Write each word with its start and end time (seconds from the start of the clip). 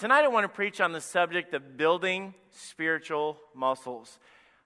tonight 0.00 0.24
I 0.24 0.28
want 0.28 0.44
to 0.44 0.48
preach 0.48 0.80
on 0.80 0.92
the 0.92 1.00
subject 1.02 1.52
of 1.52 1.76
building 1.76 2.32
spiritual 2.52 3.36
muscles. 3.54 4.18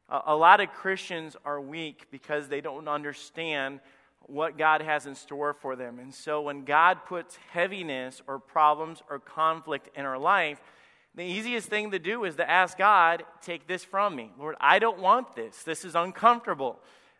Uh, 0.09 0.21
a 0.27 0.37
lot 0.37 0.61
of 0.61 0.73
Christians 0.73 1.37
are 1.45 1.61
weak 1.61 2.07
because 2.13 2.47
they 2.47 2.61
don't 2.61 2.87
understand 2.87 3.81
what 4.27 4.57
God 4.57 4.81
has 4.81 5.07
in 5.07 5.17
store 5.17 5.53
for 5.53 5.75
them. 5.75 5.99
And 5.99 6.15
so 6.15 6.43
when 6.43 6.65
God 6.65 6.99
puts 7.05 7.37
heaviness 7.51 8.23
or 8.29 8.39
problems 8.39 9.03
or 9.11 9.19
conflict 9.19 9.89
in 9.97 10.05
our 10.05 10.19
life, 10.19 10.61
the 11.17 11.25
easiest 11.25 11.69
thing 11.69 11.91
to 11.91 11.99
do 11.99 12.23
is 12.23 12.37
to 12.37 12.49
ask 12.49 12.79
God, 12.79 13.25
take 13.43 13.67
this 13.67 13.83
from 13.83 14.15
me. 14.15 14.31
Lord, 14.39 14.55
I 14.61 14.79
don't 14.79 15.01
want 15.01 15.35
this. 15.35 15.65
This 15.65 15.85
is 15.85 15.97
uncomfortable. 15.97 16.79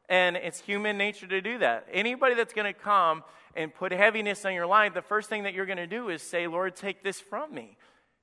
And 0.09 0.37
it's 0.37 0.61
human 0.61 0.97
nature 0.97 1.27
to 1.27 1.41
do 1.41 1.59
that. 1.59 1.89
Anybody 1.93 2.37
that's 2.37 2.55
going 2.55 2.73
to 2.73 2.79
come 2.79 3.25
and 3.57 3.75
put 3.75 3.91
heaviness 3.91 4.45
on 4.45 4.55
your 4.55 4.67
life, 4.67 4.95
the 4.95 5.03
first 5.03 5.29
thing 5.29 5.43
that 5.43 5.53
you're 5.53 5.67
going 5.67 5.79
to 5.79 5.89
do 5.89 6.11
is 6.11 6.23
say, 6.23 6.47
Lord, 6.47 6.77
take 6.77 7.03
this 7.03 7.21
from 7.21 7.53
me. 7.53 7.77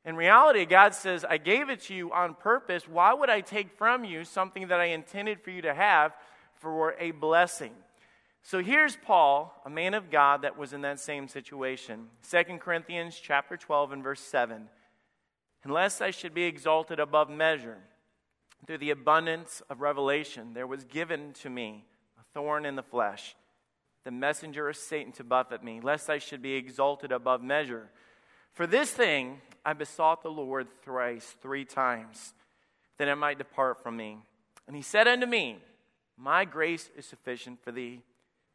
In 0.04 0.16
reality, 0.16 0.66
God 0.66 0.96
says, 0.96 1.24
I 1.24 1.38
gave 1.38 1.70
it 1.70 1.82
to 1.82 1.94
you 1.94 2.12
on 2.12 2.34
purpose. 2.34 2.88
Why 2.88 3.14
would 3.14 3.30
I 3.30 3.42
take 3.42 3.78
from 3.78 4.04
you 4.04 4.24
something 4.24 4.68
that 4.70 4.80
I 4.80 4.86
intended 4.86 5.42
for 5.42 5.52
you 5.52 5.62
to 5.62 5.74
have 5.74 6.14
for 6.56 6.96
a 7.00 7.12
blessing? 7.12 7.74
So 8.44 8.64
here's 8.64 8.96
Paul, 8.96 9.62
a 9.66 9.70
man 9.70 9.94
of 9.94 10.10
God 10.10 10.42
that 10.42 10.58
was 10.58 10.74
in 10.74 10.82
that 10.82 11.00
same 11.00 11.28
situation. 11.28 12.08
2 12.30 12.58
Corinthians 12.58 13.20
chapter 13.22 13.56
12 13.56 13.92
and 13.92 14.04
verse 14.04 14.22
7. 14.22 14.68
Unless 15.64 16.02
I 16.02 16.10
should 16.10 16.34
be 16.34 16.44
exalted 16.44 17.00
above 17.00 17.30
measure 17.30 17.78
through 18.66 18.80
the 18.80 18.90
abundance 18.90 19.62
of 19.70 19.82
revelation, 19.82 20.54
there 20.56 20.66
was 20.66 20.84
given 20.84 21.34
to 21.34 21.50
me 21.52 21.86
a 22.20 22.24
thorn 22.34 22.66
in 22.66 22.76
the 22.76 22.82
flesh, 22.82 23.36
the 24.04 24.12
messenger 24.12 24.68
of 24.68 24.76
Satan 24.76 25.12
to 25.14 25.24
buffet 25.24 25.64
me, 25.64 25.80
lest 25.80 26.10
I 26.10 26.18
should 26.18 26.42
be 26.42 26.54
exalted 26.54 27.12
above 27.12 27.44
measure. 27.44 27.92
For 28.54 28.66
this 28.66 28.90
thing 28.90 29.40
I 29.64 29.74
besought 29.74 30.24
the 30.24 30.30
Lord 30.30 30.68
thrice, 30.84 31.36
three 31.42 31.66
times, 31.66 32.34
that 32.98 33.08
it 33.08 33.16
might 33.16 33.38
depart 33.38 33.82
from 33.82 33.98
me. 33.98 34.18
And 34.68 34.76
he 34.76 34.82
said 34.82 35.08
unto 35.08 35.26
me, 35.26 35.60
My 36.18 36.46
grace 36.46 36.90
is 36.96 37.06
sufficient 37.06 37.64
for 37.64 37.72
thee. 37.72 38.02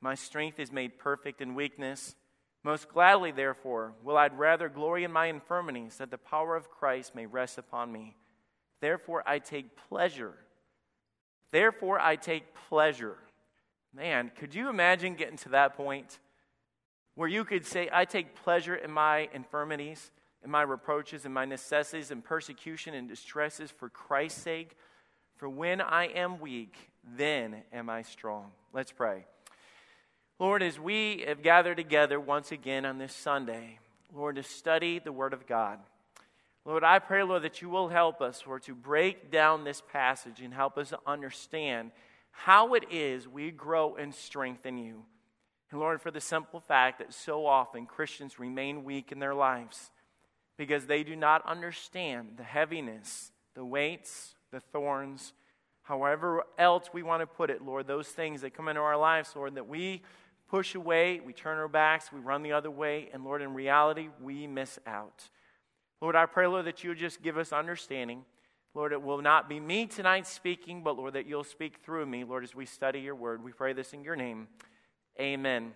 My 0.01 0.15
strength 0.15 0.59
is 0.59 0.73
made 0.73 0.99
perfect 0.99 1.41
in 1.41 1.55
weakness. 1.55 2.17
Most 2.65 2.89
gladly, 2.89 3.31
therefore, 3.31 3.93
will 4.03 4.17
I 4.17 4.27
rather 4.27 4.69
glory 4.69 5.05
in 5.05 5.13
my 5.13 5.27
infirmities, 5.27 5.99
that 5.99 6.11
the 6.11 6.19
power 6.19 6.57
of 6.57 6.71
Christ 6.71 7.15
may 7.15 7.27
rest 7.27 7.59
upon 7.59 7.93
me. 7.93 8.17
Therefore, 8.81 9.23
I 9.27 9.39
take 9.39 9.77
pleasure. 9.89 10.35
Therefore, 11.53 12.01
I 12.01 12.17
take 12.17 12.55
pleasure. 12.69 13.17
Man, 13.95 14.33
could 14.37 14.55
you 14.55 14.69
imagine 14.69 15.15
getting 15.15 15.39
to 15.39 15.51
that 15.51 15.77
point 15.77 16.19
where 17.15 17.29
you 17.29 17.45
could 17.45 17.65
say, 17.65 17.89
I 17.93 18.05
take 18.05 18.35
pleasure 18.35 18.75
in 18.75 18.91
my 18.91 19.29
infirmities, 19.33 20.11
in 20.47 20.51
my 20.53 20.63
reproaches, 20.63 21.25
and 21.25 21.35
my 21.35 21.45
necessities, 21.45 22.13
and 22.13 22.25
persecution 22.25 22.95
and 22.95 23.09
distresses 23.09 23.71
for 23.71 23.89
Christ's 23.89 24.41
sake? 24.41 24.77
For 25.35 25.49
when 25.49 25.81
I 25.81 26.07
am 26.07 26.39
weak, 26.39 26.77
then 27.17 27.63
am 27.73 27.91
I 27.91 28.03
strong. 28.03 28.53
Let's 28.73 28.93
pray. 28.93 29.27
Lord, 30.39 30.63
as 30.63 30.79
we 30.79 31.25
have 31.27 31.43
gathered 31.43 31.77
together 31.77 32.21
once 32.21 32.53
again 32.53 32.87
on 32.87 32.99
this 32.99 33.13
Sunday, 33.13 33.81
Lord, 34.15 34.37
to 34.37 34.45
study 34.45 35.01
the 35.01 35.11
Word 35.11 35.33
of 35.33 35.49
God. 35.49 35.81
Lord, 36.65 36.85
I 36.85 37.01
pray, 37.01 37.25
Lord, 37.25 37.43
that 37.43 37.61
you 37.61 37.69
will 37.69 37.89
help 37.89 38.21
us, 38.21 38.45
Lord, 38.47 38.63
to 38.65 38.75
break 38.75 39.33
down 39.33 39.65
this 39.65 39.83
passage 39.93 40.41
and 40.41 40.55
help 40.55 40.79
us 40.79 40.93
understand 41.07 41.91
how 42.31 42.75
it 42.75 42.85
is 42.91 43.27
we 43.27 43.51
grow 43.51 43.97
in 43.97 44.13
strength 44.13 44.65
in 44.65 44.79
you. 44.79 45.03
And 45.73 45.81
Lord, 45.81 46.01
for 46.01 46.13
the 46.13 46.21
simple 46.21 46.61
fact 46.61 47.01
that 47.01 47.13
so 47.13 47.47
often 47.47 47.87
Christians 47.87 48.39
remain 48.39 48.85
weak 48.85 49.11
in 49.11 49.19
their 49.19 49.35
lives 49.35 49.91
because 50.57 50.87
they 50.87 51.03
do 51.03 51.17
not 51.17 51.47
understand 51.47 52.35
the 52.37 52.43
heaviness, 52.43 53.33
the 53.55 53.65
weights, 53.65 54.35
the 54.53 54.61
thorns, 54.61 55.33
however 55.83 56.45
else 56.59 56.89
we 56.93 57.03
want 57.03 57.21
to 57.21 57.27
put 57.27 57.51
it, 57.51 57.63
Lord, 57.63 57.87
those 57.87 58.09
things 58.09 58.41
that 58.41 58.55
come 58.55 58.69
into 58.69 58.81
our 58.81 58.97
lives, 58.97 59.33
Lord, 59.37 59.55
that 59.55 59.69
we 59.69 60.03
push 60.49 60.75
away, 60.75 61.21
we 61.21 61.33
turn 61.33 61.59
our 61.59 61.69
backs, 61.69 62.13
we 62.13 62.21
run 62.21 62.43
the 62.43 62.53
other 62.53 62.71
way, 62.71 63.09
and 63.13 63.25
Lord, 63.25 63.43
in 63.43 63.55
reality, 63.55 64.09
we 64.23 64.47
miss 64.47 64.79
out. 64.87 65.29
Lord, 66.01 66.15
I 66.15 66.27
pray, 66.27 66.47
Lord, 66.47 66.67
that 66.67 66.85
you 66.85 66.95
just 66.95 67.23
give 67.23 67.39
us 67.39 67.53
understanding. 67.53 68.25
Lord, 68.75 68.93
it 68.93 69.03
will 69.03 69.23
not 69.23 69.49
be 69.49 69.59
me 69.59 69.87
tonight 69.87 70.27
speaking, 70.27 70.83
but 70.83 70.97
Lord, 70.97 71.15
that 71.15 71.27
you'll 71.27 71.45
speak 71.45 71.79
through 71.83 72.07
me, 72.07 72.25
Lord, 72.25 72.45
as 72.45 72.55
we 72.55 72.67
study 72.67 73.01
your 73.01 73.15
word. 73.15 73.43
We 73.43 73.53
pray 73.53 73.73
this 73.73 73.93
in 73.93 74.05
your 74.05 74.17
name. 74.17 74.49
Amen. 75.19 75.73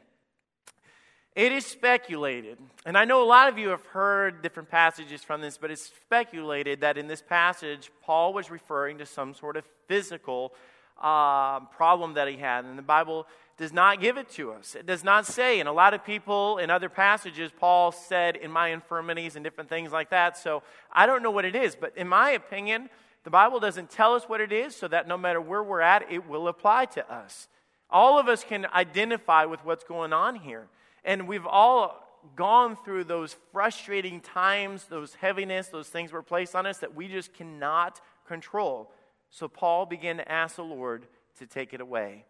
It 1.37 1.53
is 1.53 1.65
speculated, 1.65 2.59
and 2.85 2.99
I 2.99 3.05
know 3.05 3.23
a 3.23 3.25
lot 3.25 3.49
of 3.49 3.57
you 3.57 3.69
have 3.69 3.87
heard 3.87 4.43
different 4.43 4.69
passages 4.69 5.23
from 5.23 5.41
this, 5.41 5.59
but 5.59 5.71
it's 5.71 5.87
speculated 5.87 6.81
that 6.81 6.99
in 6.99 7.07
this 7.07 7.23
passage, 7.23 7.93
Paul 8.03 8.33
was 8.33 8.51
referring 8.51 8.99
to 8.99 9.07
some 9.07 9.35
sort 9.35 9.57
of 9.57 9.65
physical 9.87 10.53
uh, 11.01 11.61
problem 11.61 12.15
that 12.15 12.29
he 12.29 12.37
had. 12.37 12.65
And 12.65 12.77
the 12.77 12.83
Bible 12.83 13.27
does 13.57 13.73
not 13.73 14.01
give 14.01 14.17
it 14.17 14.29
to 14.31 14.53
us. 14.53 14.75
It 14.75 14.87
does 14.87 15.05
not 15.05 15.27
say. 15.27 15.61
And 15.61 15.69
a 15.69 15.73
lot 15.73 15.95
of 15.95 16.05
people 16.05 16.59
in 16.59 16.71
other 16.71 16.89
passages, 16.89 17.51
Paul 17.57 17.93
said, 17.93 18.37
in 18.37 18.51
my 18.51 18.69
infirmities 18.69 19.37
and 19.37 19.45
different 19.45 19.71
things 19.71 19.93
like 19.93 20.11
that. 20.11 20.37
So 20.37 20.63
I 20.93 21.07
don't 21.07 21.23
know 21.23 21.31
what 21.31 21.45
it 21.45 21.55
is. 21.55 21.77
But 21.77 21.97
in 21.97 22.09
my 22.09 22.31
opinion, 22.31 22.91
the 23.25 23.31
Bible 23.31 23.61
doesn't 23.61 23.91
tell 23.91 24.15
us 24.15 24.25
what 24.25 24.41
it 24.41 24.53
is 24.53 24.75
so 24.75 24.89
that 24.89 25.07
no 25.07 25.17
matter 25.17 25.41
where 25.41 25.63
we're 25.63 25.81
at, 25.81 26.11
it 26.11 26.29
will 26.29 26.49
apply 26.49 26.87
to 26.87 27.13
us. 27.13 27.49
All 27.89 28.19
of 28.19 28.29
us 28.29 28.45
can 28.45 28.67
identify 28.75 29.45
with 29.45 29.65
what's 29.65 29.85
going 29.85 30.13
on 30.13 30.37
here. 30.37 30.69
And 31.05 31.27
we've 31.29 31.47
all 31.47 32.07
gone 32.37 32.77
through 32.85 33.05
those 33.05 33.37
frustrating 33.53 34.21
times, 34.21 34.85
those 34.85 35.15
heaviness, 35.15 35.69
those 35.69 35.89
things 35.89 36.13
were 36.13 36.23
placed 36.23 36.55
on 36.55 36.67
us 36.67 36.79
that 36.79 36.95
we 36.95 37.09
just 37.09 37.33
cannot 37.33 38.01
control. 38.27 38.93
So 39.31 39.49
Paul 39.49 39.87
began 39.87 40.19
to 40.19 40.31
ask 40.31 40.57
the 40.57 40.65
Lord 40.65 41.07
to 41.39 41.47
take 41.47 41.73
it 41.73 41.81
away. 41.81 42.25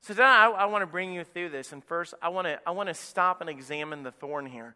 So 0.00 0.14
today 0.14 0.24
I, 0.24 0.48
I 0.48 0.64
want 0.66 0.82
to 0.82 0.86
bring 0.86 1.12
you 1.12 1.24
through 1.24 1.50
this. 1.50 1.72
And 1.72 1.82
first, 1.82 2.14
I 2.20 2.28
want 2.28 2.46
to, 2.46 2.60
I 2.66 2.70
want 2.72 2.88
to 2.88 2.94
stop 2.94 3.40
and 3.40 3.48
examine 3.48 4.02
the 4.02 4.10
thorn 4.10 4.46
here. 4.46 4.74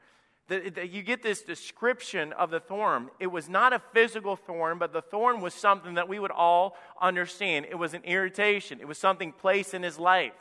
The, 0.49 0.71
the, 0.71 0.87
you 0.87 1.03
get 1.03 1.23
this 1.23 1.43
description 1.43 2.33
of 2.33 2.51
the 2.51 2.61
thorn. 2.61 3.11
It 3.19 3.27
was 3.27 3.49
not 3.49 3.73
a 3.73 3.81
physical 3.93 4.37
thorn, 4.37 4.79
but 4.79 4.93
the 4.93 5.03
thorn 5.03 5.41
was 5.41 5.55
something 5.55 5.95
that 5.95 6.09
we 6.09 6.21
would 6.21 6.31
all 6.31 6.77
understand. 7.01 7.67
It 7.69 7.75
was 7.75 7.95
an 7.95 8.03
irritation, 8.05 8.79
it 8.81 8.87
was 8.87 8.99
something 8.99 9.33
placed 9.33 9.75
in 9.75 9.83
his 9.83 9.99
life, 9.99 10.35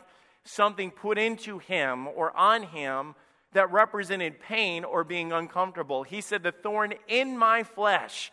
something 0.45 0.91
put 0.91 1.17
into 1.17 1.59
him 1.59 2.07
or 2.07 2.35
on 2.37 2.63
him 2.63 3.15
that 3.53 3.71
represented 3.71 4.39
pain 4.39 4.83
or 4.83 5.03
being 5.03 5.31
uncomfortable. 5.31 6.03
He 6.03 6.21
said, 6.21 6.43
The 6.43 6.51
thorn 6.51 6.93
in 7.07 7.37
my 7.37 7.63
flesh. 7.63 8.31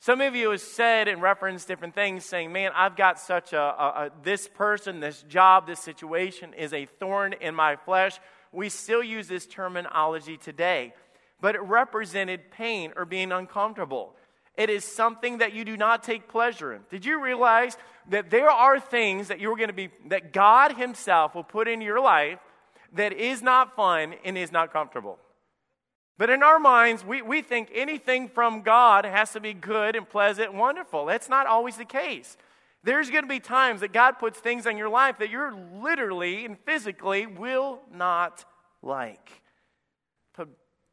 Some 0.00 0.20
of 0.20 0.34
you 0.34 0.50
have 0.50 0.60
said 0.60 1.08
and 1.08 1.22
referenced 1.22 1.66
different 1.66 1.94
things, 1.94 2.24
saying, 2.24 2.52
Man, 2.52 2.72
I've 2.74 2.96
got 2.96 3.18
such 3.18 3.52
a, 3.52 3.58
a, 3.58 3.62
a, 3.62 4.10
this 4.22 4.48
person, 4.48 5.00
this 5.00 5.22
job, 5.22 5.66
this 5.66 5.80
situation 5.80 6.52
is 6.54 6.72
a 6.72 6.86
thorn 6.86 7.34
in 7.40 7.54
my 7.54 7.76
flesh. 7.76 8.18
We 8.52 8.68
still 8.68 9.02
use 9.02 9.28
this 9.28 9.46
terminology 9.46 10.36
today, 10.36 10.94
but 11.40 11.54
it 11.54 11.62
represented 11.62 12.50
pain 12.50 12.92
or 12.96 13.04
being 13.04 13.32
uncomfortable. 13.32 14.14
It 14.56 14.70
is 14.70 14.84
something 14.84 15.38
that 15.38 15.52
you 15.52 15.64
do 15.64 15.76
not 15.76 16.02
take 16.02 16.28
pleasure 16.28 16.72
in. 16.72 16.82
Did 16.90 17.04
you 17.04 17.22
realize 17.22 17.76
that 18.10 18.30
there 18.30 18.50
are 18.50 18.78
things 18.78 19.28
that 19.28 19.40
you're 19.40 19.56
going 19.56 19.68
to 19.68 19.74
be, 19.74 19.90
that 20.06 20.32
God 20.32 20.76
Himself 20.76 21.34
will 21.34 21.44
put 21.44 21.66
in 21.66 21.80
your 21.80 22.00
life 22.00 22.38
that 22.92 23.12
is 23.12 23.42
not 23.42 23.74
fun 23.74 24.14
and 24.24 24.38
is 24.38 24.52
not 24.52 24.72
comfortable? 24.72 25.18
But 26.16 26.30
in 26.30 26.44
our 26.44 26.60
minds, 26.60 27.04
we, 27.04 27.22
we 27.22 27.42
think 27.42 27.70
anything 27.74 28.28
from 28.28 28.62
God 28.62 29.04
has 29.04 29.32
to 29.32 29.40
be 29.40 29.52
good 29.52 29.96
and 29.96 30.08
pleasant 30.08 30.50
and 30.50 30.58
wonderful. 30.58 31.06
That's 31.06 31.28
not 31.28 31.48
always 31.48 31.76
the 31.76 31.84
case. 31.84 32.36
There's 32.84 33.10
going 33.10 33.24
to 33.24 33.28
be 33.28 33.40
times 33.40 33.80
that 33.80 33.92
God 33.92 34.20
puts 34.20 34.38
things 34.38 34.66
in 34.66 34.76
your 34.76 34.90
life 34.90 35.18
that 35.18 35.30
you're 35.30 35.52
literally 35.52 36.44
and 36.44 36.56
physically 36.60 37.26
will 37.26 37.80
not 37.92 38.44
like. 38.82 39.42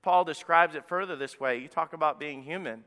Paul 0.01 0.23
describes 0.23 0.75
it 0.75 0.87
further 0.87 1.15
this 1.15 1.39
way. 1.39 1.59
You 1.59 1.67
talk 1.67 1.93
about 1.93 2.19
being 2.19 2.41
human. 2.41 2.83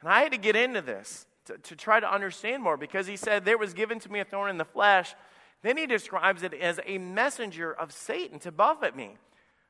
And 0.00 0.10
I 0.10 0.22
had 0.22 0.32
to 0.32 0.38
get 0.38 0.56
into 0.56 0.80
this 0.80 1.26
to, 1.46 1.58
to 1.58 1.76
try 1.76 2.00
to 2.00 2.12
understand 2.12 2.62
more 2.62 2.76
because 2.76 3.06
he 3.06 3.16
said, 3.16 3.44
There 3.44 3.58
was 3.58 3.74
given 3.74 3.98
to 4.00 4.12
me 4.12 4.20
a 4.20 4.24
thorn 4.24 4.50
in 4.50 4.58
the 4.58 4.64
flesh. 4.64 5.14
Then 5.62 5.76
he 5.76 5.86
describes 5.86 6.42
it 6.42 6.54
as 6.54 6.80
a 6.86 6.98
messenger 6.98 7.72
of 7.72 7.92
Satan 7.92 8.38
to 8.40 8.52
buffet 8.52 8.96
me. 8.96 9.16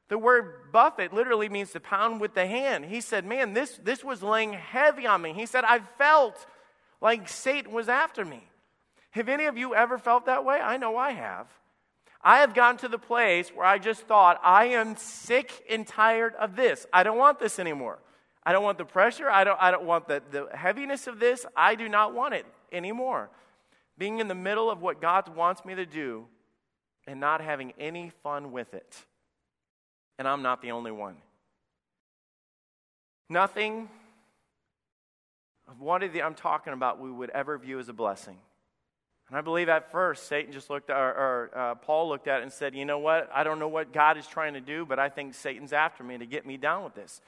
The 0.08 0.18
word 0.18 0.72
buffet 0.72 1.12
literally 1.12 1.48
means 1.48 1.70
to 1.72 1.80
pound 1.80 2.20
with 2.20 2.34
the 2.34 2.46
hand. 2.46 2.84
He 2.84 3.00
said, 3.00 3.24
Man, 3.24 3.54
this, 3.54 3.78
this 3.82 4.04
was 4.04 4.22
laying 4.22 4.52
heavy 4.52 5.06
on 5.06 5.22
me. 5.22 5.32
He 5.32 5.46
said, 5.46 5.64
I 5.64 5.80
felt 5.98 6.46
like 7.00 7.28
Satan 7.28 7.72
was 7.72 7.88
after 7.88 8.24
me. 8.24 8.44
Have 9.12 9.28
any 9.28 9.46
of 9.46 9.56
you 9.56 9.74
ever 9.74 9.98
felt 9.98 10.26
that 10.26 10.44
way? 10.44 10.60
I 10.60 10.76
know 10.76 10.96
I 10.96 11.12
have. 11.12 11.48
I 12.22 12.38
have 12.38 12.54
gotten 12.54 12.76
to 12.78 12.88
the 12.88 12.98
place 12.98 13.48
where 13.50 13.64
I 13.64 13.78
just 13.78 14.02
thought, 14.02 14.40
I 14.44 14.66
am 14.66 14.96
sick 14.96 15.64
and 15.70 15.86
tired 15.86 16.34
of 16.34 16.54
this. 16.54 16.86
I 16.92 17.02
don't 17.02 17.16
want 17.16 17.40
this 17.40 17.58
anymore. 17.58 17.98
I 18.44 18.52
don't 18.52 18.64
want 18.64 18.78
the 18.78 18.84
pressure. 18.84 19.28
I 19.28 19.44
don't, 19.44 19.58
I 19.60 19.70
don't 19.70 19.84
want 19.84 20.08
the, 20.08 20.22
the 20.30 20.48
heaviness 20.54 21.06
of 21.06 21.20
this. 21.20 21.44
I 21.56 21.74
do 21.74 21.88
not 21.88 22.14
want 22.14 22.34
it 22.34 22.46
anymore. 22.72 23.30
Being 23.98 24.18
in 24.18 24.28
the 24.28 24.34
middle 24.34 24.70
of 24.70 24.80
what 24.80 25.00
God 25.00 25.34
wants 25.36 25.64
me 25.64 25.74
to 25.74 25.84
do 25.84 26.26
and 27.06 27.20
not 27.20 27.40
having 27.40 27.72
any 27.78 28.10
fun 28.22 28.52
with 28.52 28.72
it 28.72 29.04
and 30.20 30.28
I'm 30.28 30.42
not 30.42 30.60
the 30.60 30.72
only 30.72 30.90
one. 30.90 31.16
Nothing 33.30 33.88
of 35.66 35.80
what 35.80 36.02
I'm 36.02 36.34
talking 36.34 36.74
about 36.74 37.00
we 37.00 37.10
would 37.10 37.30
ever 37.30 37.56
view 37.56 37.78
as 37.78 37.88
a 37.88 37.94
blessing. 37.94 38.36
And 39.28 39.38
I 39.38 39.40
believe 39.40 39.70
at 39.70 39.90
first 39.90 40.28
Satan 40.28 40.52
just 40.52 40.68
looked, 40.68 40.90
or, 40.90 40.94
or 40.94 41.50
uh, 41.56 41.74
Paul 41.76 42.10
looked 42.10 42.28
at 42.28 42.40
it 42.40 42.42
and 42.42 42.52
said, 42.52 42.74
You 42.74 42.84
know 42.84 42.98
what? 42.98 43.30
I 43.32 43.44
don't 43.44 43.58
know 43.58 43.68
what 43.68 43.94
God 43.94 44.18
is 44.18 44.26
trying 44.26 44.52
to 44.52 44.60
do, 44.60 44.84
but 44.84 44.98
I 44.98 45.08
think 45.08 45.32
Satan's 45.32 45.72
after 45.72 46.04
me 46.04 46.18
to 46.18 46.26
get 46.26 46.44
me 46.44 46.58
down 46.58 46.84
with 46.84 46.94
this. 46.94 47.22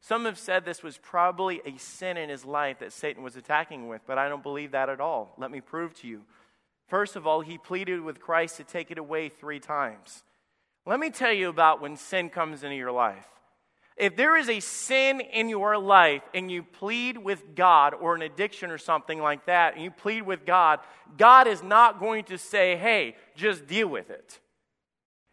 Some 0.00 0.24
have 0.24 0.38
said 0.38 0.64
this 0.64 0.82
was 0.82 0.96
probably 0.96 1.60
a 1.64 1.76
sin 1.76 2.16
in 2.16 2.30
his 2.30 2.44
life 2.44 2.78
that 2.78 2.92
Satan 2.92 3.22
was 3.22 3.36
attacking 3.36 3.86
with, 3.88 4.00
but 4.06 4.18
I 4.18 4.28
don't 4.28 4.42
believe 4.42 4.72
that 4.72 4.88
at 4.88 5.00
all. 5.00 5.34
Let 5.36 5.50
me 5.50 5.60
prove 5.60 5.94
to 6.00 6.08
you. 6.08 6.22
First 6.88 7.16
of 7.16 7.26
all, 7.26 7.42
he 7.42 7.58
pleaded 7.58 8.00
with 8.00 8.18
Christ 8.18 8.56
to 8.56 8.64
take 8.64 8.90
it 8.90 8.98
away 8.98 9.28
three 9.28 9.60
times. 9.60 10.24
Let 10.86 10.98
me 10.98 11.10
tell 11.10 11.32
you 11.32 11.48
about 11.48 11.80
when 11.80 11.96
sin 11.96 12.30
comes 12.30 12.64
into 12.64 12.76
your 12.76 12.90
life. 12.90 13.26
If 13.96 14.16
there 14.16 14.34
is 14.34 14.48
a 14.48 14.60
sin 14.60 15.20
in 15.20 15.50
your 15.50 15.76
life 15.76 16.22
and 16.32 16.50
you 16.50 16.62
plead 16.62 17.18
with 17.18 17.54
God 17.54 17.92
or 17.92 18.14
an 18.14 18.22
addiction 18.22 18.70
or 18.70 18.78
something 18.78 19.20
like 19.20 19.44
that, 19.44 19.74
and 19.74 19.84
you 19.84 19.90
plead 19.90 20.22
with 20.22 20.46
God, 20.46 20.80
God 21.18 21.46
is 21.46 21.62
not 21.62 22.00
going 22.00 22.24
to 22.24 22.38
say, 22.38 22.76
hey, 22.76 23.14
just 23.36 23.66
deal 23.66 23.88
with 23.88 24.08
it. 24.08 24.40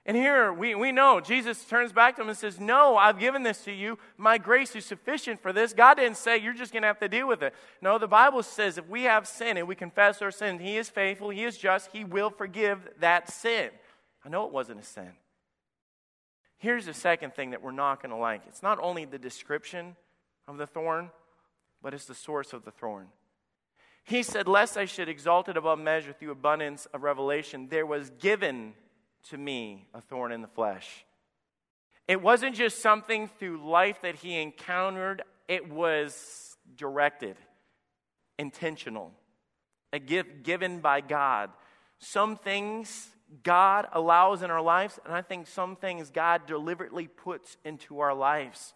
And 0.07 0.15
here 0.15 0.53
we, 0.53 0.73
we 0.73 0.93
know 0.93 1.19
Jesus 1.19 1.65
turns 1.65 1.91
back 1.91 2.15
to 2.15 2.21
him 2.21 2.29
and 2.29 2.37
says, 2.37 2.61
No, 2.61 2.95
I've 2.95 3.19
given 3.19 3.43
this 3.43 3.65
to 3.65 3.73
you. 3.73 3.99
My 4.15 4.37
grace 4.37 4.73
is 4.73 4.85
sufficient 4.85 5.41
for 5.41 5.51
this. 5.51 5.73
God 5.73 5.95
didn't 5.95 6.15
say 6.15 6.37
you're 6.37 6.53
just 6.53 6.71
going 6.71 6.83
to 6.83 6.87
have 6.87 6.99
to 6.99 7.09
deal 7.09 7.27
with 7.27 7.43
it. 7.43 7.53
No, 7.81 7.97
the 7.97 8.07
Bible 8.07 8.41
says 8.41 8.77
if 8.77 8.87
we 8.87 9.03
have 9.03 9.27
sin 9.27 9.57
and 9.57 9.67
we 9.67 9.75
confess 9.75 10.21
our 10.21 10.31
sin, 10.31 10.59
He 10.59 10.77
is 10.77 10.87
faithful, 10.89 11.29
He 11.29 11.43
is 11.43 11.57
just, 11.57 11.91
He 11.91 12.05
will 12.05 12.29
forgive 12.29 12.87
that 13.01 13.29
sin. 13.29 13.69
I 14.23 14.29
know 14.29 14.45
it 14.45 14.53
wasn't 14.53 14.79
a 14.79 14.83
sin. 14.83 15.11
Here's 16.57 16.85
the 16.85 16.93
second 16.93 17.35
thing 17.35 17.51
that 17.51 17.61
we're 17.61 17.71
not 17.71 18.01
going 18.01 18.11
to 18.11 18.17
like 18.17 18.43
it's 18.47 18.63
not 18.63 18.79
only 18.81 19.03
the 19.03 19.19
description 19.19 19.97
of 20.47 20.57
the 20.57 20.65
thorn, 20.65 21.11
but 21.83 21.93
it's 21.93 22.05
the 22.05 22.15
source 22.15 22.53
of 22.53 22.63
the 22.63 22.71
thorn. 22.71 23.07
He 24.05 24.23
said, 24.23 24.47
Lest 24.47 24.77
I 24.77 24.85
should 24.85 25.09
exalt 25.09 25.49
it 25.49 25.57
above 25.57 25.79
measure 25.79 26.13
through 26.13 26.31
abundance 26.31 26.85
of 26.93 27.03
revelation, 27.03 27.67
there 27.69 27.85
was 27.85 28.09
given 28.21 28.73
to 29.29 29.37
me 29.37 29.87
a 29.93 30.01
thorn 30.01 30.31
in 30.31 30.41
the 30.41 30.47
flesh. 30.47 31.05
It 32.07 32.21
wasn't 32.21 32.55
just 32.55 32.81
something 32.81 33.29
through 33.39 33.67
life 33.69 34.01
that 34.01 34.15
he 34.15 34.39
encountered, 34.41 35.23
it 35.47 35.69
was 35.69 36.57
directed, 36.75 37.35
intentional, 38.39 39.11
a 39.91 39.99
gift 39.99 40.43
given 40.43 40.79
by 40.79 41.01
God. 41.01 41.49
Some 41.99 42.37
things 42.37 43.09
God 43.43 43.87
allows 43.91 44.41
in 44.41 44.51
our 44.51 44.61
lives, 44.61 44.99
and 45.05 45.13
I 45.13 45.21
think 45.21 45.47
some 45.47 45.75
things 45.75 46.09
God 46.09 46.45
deliberately 46.45 47.07
puts 47.07 47.57
into 47.65 47.99
our 47.99 48.13
lives. 48.13 48.73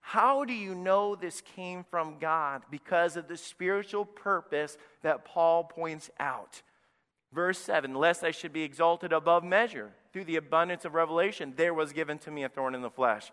How 0.00 0.44
do 0.44 0.52
you 0.52 0.74
know 0.74 1.14
this 1.14 1.40
came 1.40 1.84
from 1.84 2.18
God? 2.18 2.62
Because 2.70 3.16
of 3.16 3.28
the 3.28 3.36
spiritual 3.36 4.04
purpose 4.04 4.76
that 5.02 5.24
Paul 5.24 5.64
points 5.64 6.10
out. 6.18 6.62
Verse 7.32 7.58
7 7.58 7.94
Lest 7.94 8.24
I 8.24 8.30
should 8.30 8.52
be 8.52 8.62
exalted 8.62 9.12
above 9.12 9.44
measure 9.44 9.90
through 10.12 10.24
the 10.24 10.36
abundance 10.36 10.84
of 10.84 10.94
revelation, 10.94 11.54
there 11.56 11.74
was 11.74 11.92
given 11.92 12.18
to 12.18 12.30
me 12.30 12.44
a 12.44 12.48
thorn 12.48 12.74
in 12.74 12.82
the 12.82 12.90
flesh. 12.90 13.32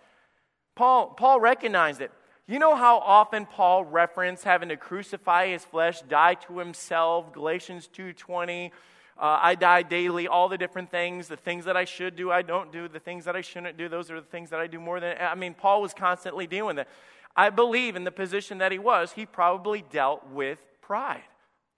Paul, 0.75 1.07
Paul 1.07 1.39
recognized 1.39 2.01
it. 2.01 2.11
You 2.47 2.57
know 2.57 2.75
how 2.75 2.97
often 2.99 3.45
Paul 3.45 3.83
referenced 3.83 4.43
having 4.43 4.69
to 4.69 4.77
crucify 4.77 5.47
his 5.47 5.63
flesh, 5.63 6.01
die 6.01 6.33
to 6.35 6.57
himself, 6.57 7.31
Galatians 7.31 7.87
2.20, 7.95 8.71
uh, 9.19 9.37
I 9.41 9.55
die 9.55 9.83
daily, 9.83 10.27
all 10.27 10.47
the 10.47 10.57
different 10.57 10.89
things, 10.89 11.27
the 11.27 11.35
things 11.35 11.65
that 11.65 11.75
I 11.75 11.83
should 11.83 12.15
do, 12.15 12.31
I 12.31 12.41
don't 12.41 12.71
do, 12.71 12.87
the 12.87 12.99
things 12.99 13.25
that 13.25 13.35
I 13.35 13.41
shouldn't 13.41 13.77
do, 13.77 13.89
those 13.89 14.09
are 14.09 14.21
the 14.21 14.25
things 14.25 14.49
that 14.51 14.61
I 14.61 14.67
do 14.67 14.79
more 14.79 14.99
than, 15.01 15.17
I 15.19 15.35
mean, 15.35 15.53
Paul 15.53 15.81
was 15.81 15.93
constantly 15.93 16.47
dealing 16.47 16.77
with 16.77 16.87
it. 16.87 16.91
I 17.35 17.49
believe 17.49 17.95
in 17.95 18.05
the 18.05 18.11
position 18.11 18.59
that 18.59 18.71
he 18.71 18.79
was, 18.79 19.11
he 19.11 19.25
probably 19.25 19.83
dealt 19.91 20.27
with 20.29 20.59
pride. 20.81 21.21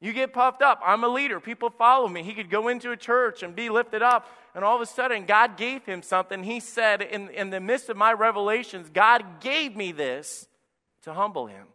You 0.01 0.13
get 0.13 0.33
puffed 0.33 0.63
up. 0.63 0.81
I'm 0.83 1.03
a 1.03 1.07
leader. 1.07 1.39
People 1.39 1.69
follow 1.69 2.07
me. 2.07 2.23
He 2.23 2.33
could 2.33 2.49
go 2.49 2.69
into 2.69 2.91
a 2.91 2.97
church 2.97 3.43
and 3.43 3.55
be 3.55 3.69
lifted 3.69 4.01
up. 4.01 4.27
And 4.55 4.65
all 4.65 4.75
of 4.75 4.81
a 4.81 4.87
sudden, 4.87 5.25
God 5.25 5.57
gave 5.57 5.85
him 5.85 6.01
something. 6.01 6.43
He 6.43 6.59
said, 6.59 7.03
in, 7.03 7.29
in 7.29 7.51
the 7.51 7.59
midst 7.59 7.87
of 7.87 7.95
my 7.95 8.11
revelations, 8.11 8.89
God 8.91 9.39
gave 9.39 9.75
me 9.75 9.91
this 9.91 10.47
to 11.03 11.13
humble 11.13 11.45
him, 11.45 11.67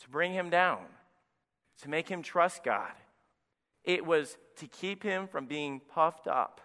to 0.00 0.08
bring 0.08 0.32
him 0.32 0.48
down, 0.48 0.80
to 1.82 1.90
make 1.90 2.08
him 2.08 2.22
trust 2.22 2.64
God. 2.64 2.92
It 3.84 4.06
was 4.06 4.38
to 4.56 4.66
keep 4.66 5.02
him 5.02 5.28
from 5.28 5.44
being 5.44 5.80
puffed 5.80 6.26
up. 6.26 6.62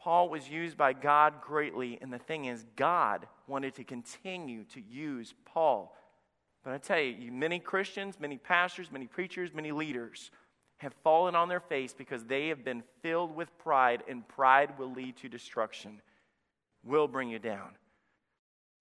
Paul 0.00 0.28
was 0.28 0.50
used 0.50 0.76
by 0.76 0.92
God 0.92 1.34
greatly. 1.40 1.98
And 2.02 2.12
the 2.12 2.18
thing 2.18 2.46
is, 2.46 2.66
God 2.74 3.28
wanted 3.46 3.76
to 3.76 3.84
continue 3.84 4.64
to 4.74 4.80
use 4.80 5.34
Paul 5.44 5.96
but 6.64 6.72
I 6.72 6.78
tell 6.78 6.98
you, 6.98 7.30
many 7.30 7.58
Christians, 7.58 8.18
many 8.18 8.38
pastors, 8.38 8.90
many 8.90 9.06
preachers, 9.06 9.52
many 9.54 9.70
leaders 9.70 10.30
have 10.78 10.94
fallen 11.04 11.34
on 11.36 11.48
their 11.48 11.60
face 11.60 11.92
because 11.92 12.24
they 12.24 12.48
have 12.48 12.64
been 12.64 12.82
filled 13.02 13.36
with 13.36 13.56
pride, 13.58 14.02
and 14.08 14.26
pride 14.26 14.78
will 14.78 14.90
lead 14.90 15.16
to 15.18 15.28
destruction, 15.28 16.00
will 16.82 17.06
bring 17.06 17.28
you 17.28 17.38
down. 17.38 17.70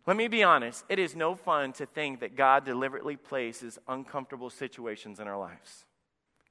Let 0.08 0.18
me 0.18 0.28
be 0.28 0.44
honest, 0.44 0.84
it 0.90 1.00
is 1.00 1.16
no 1.16 1.36
fun 1.36 1.72
to 1.74 1.86
think 1.86 2.22
that 2.22 2.36
God 2.36 2.66
deliberately 2.66 3.16
places 3.16 3.80
uncomfortable 3.88 4.50
situations 4.50 5.20
in 5.20 5.28
our 5.28 5.38
lives. 5.38 5.86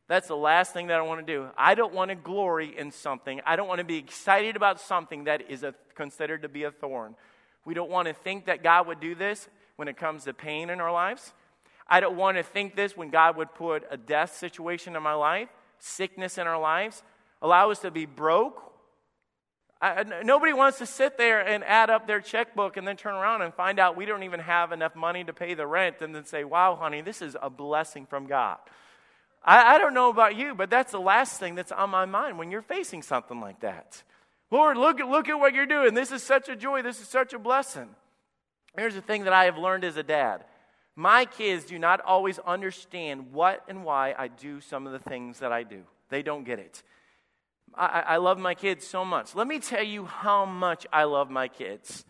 That's 0.09 0.29
the 0.29 0.37
last 0.37 0.73
thing 0.73 0.89
that 0.89 0.99
I 0.99 1.03
want 1.03 1.27
to 1.27 1.33
do. 1.33 1.49
I 1.57 1.75
don't 1.75 1.95
want 1.95 2.11
to 2.11 2.15
glory 2.15 2.77
in 2.77 2.91
something. 2.91 3.41
I 3.47 3.57
don't 3.57 3.69
want 3.69 3.79
to 3.79 3.85
be 3.85 3.99
excited 3.99 4.57
about 4.57 4.81
something 4.81 5.25
that 5.25 5.51
is 5.51 5.63
a, 5.63 5.75
considered 5.95 6.43
to 6.43 6.49
be 6.49 6.65
a 6.65 6.71
thorn. 6.71 7.15
We 7.65 7.75
don't 7.75 7.91
want 7.91 8.09
to 8.09 8.15
think 8.15 8.47
that 8.47 8.63
God 8.63 8.87
would 8.87 9.01
do 9.01 9.15
this 9.15 9.49
when 9.77 9.89
it 9.89 9.97
comes 9.97 10.25
to 10.25 10.35
pain 10.35 10.71
in 10.71 10.81
our 10.81 10.93
lives. 10.93 11.33
I 11.89 12.01
don't 12.01 12.17
want 12.17 12.37
to 12.37 12.43
think 12.43 12.75
this 12.75 12.97
when 12.97 13.11
God 13.11 13.37
would 13.37 13.55
put 13.55 13.85
a 13.91 13.97
death 13.97 14.37
situation 14.37 14.97
in 14.97 15.03
my 15.03 15.15
life, 15.15 15.49
sickness 15.79 16.39
in 16.39 16.47
our 16.47 16.61
lives, 16.61 17.03
allow 17.41 17.71
us 17.71 17.81
to 17.81 17.91
be 17.91 18.07
broke. 18.07 18.63
I, 19.81 20.05
nobody 20.25 20.53
wants 20.53 20.79
to 20.79 20.87
sit 20.87 21.19
there 21.19 21.41
and 21.41 21.65
add 21.65 21.91
up 21.91 22.07
their 22.07 22.21
checkbook 22.21 22.77
and 22.77 22.87
then 22.87 22.97
turn 22.97 23.15
around 23.15 23.43
and 23.43 23.53
find 23.53 23.81
out 23.81 23.97
we 23.97 24.07
don't 24.07 24.23
even 24.23 24.41
have 24.41 24.71
enough 24.71 24.95
money 24.95 25.25
to 25.25 25.33
pay 25.33 25.55
the 25.55 25.67
rent 25.67 25.97
and 26.01 26.15
then 26.15 26.25
say, 26.25 26.45
wow, 26.45 26.77
honey, 26.77 27.01
this 27.01 27.21
is 27.21 27.37
a 27.43 27.51
blessing 27.51 28.07
from 28.07 28.27
God. 28.27 28.59
I, 29.45 29.75
I 29.75 29.79
don't 29.79 29.93
know 29.93 30.09
about 30.09 30.37
you, 30.37 30.55
but 30.55 30.71
that's 30.71 30.93
the 30.93 31.01
last 31.01 31.41
thing 31.41 31.57
that's 31.57 31.73
on 31.73 31.91
my 31.91 32.05
mind 32.05 32.39
when 32.39 32.51
you're 32.51 32.63
facing 32.63 33.03
something 33.03 33.41
like 33.41 33.61
that. 33.61 34.03
Lord, 34.53 34.77
look 34.77 34.99
look 34.99 35.29
at 35.29 35.39
what 35.39 35.55
you're 35.55 35.67
doing. 35.67 35.95
This 35.95 36.13
is 36.13 36.23
such 36.23 36.49
a 36.49 36.55
joy. 36.55 36.83
This 36.83 37.01
is 37.01 37.09
such 37.09 37.33
a 37.33 37.39
blessing. 37.39 37.89
Here's 38.77 38.95
the 38.95 39.03
thing 39.03 39.25
that 39.25 39.33
I 39.33 39.45
have 39.45 39.59
learned 39.59 39.85
as 39.85 39.97
a 39.97 40.03
dad 40.03 40.45
my 40.95 41.25
kids 41.25 41.65
do 41.65 41.79
not 41.79 42.01
always 42.03 42.39
understand 42.41 43.33
what 43.33 43.65
and 43.67 43.85
why 43.85 44.15
I 44.17 44.29
do 44.29 44.61
some 44.61 44.87
of 44.87 44.93
the 44.93 44.99
things 44.99 45.39
that 45.39 45.53
I 45.53 45.63
do, 45.63 45.83
they 46.11 46.23
don't 46.23 46.45
get 46.45 46.59
it. 46.59 46.83
I, 47.75 48.03
I 48.07 48.17
love 48.19 48.39
my 48.39 48.55
kids 48.55 48.87
so 48.87 49.05
much. 49.05 49.35
Let 49.35 49.47
me 49.47 49.59
tell 49.59 49.83
you 49.83 50.05
how 50.05 50.45
much 50.45 50.87
I 50.93 51.05
love 51.05 51.31
my 51.31 51.49
kids. 51.49 52.05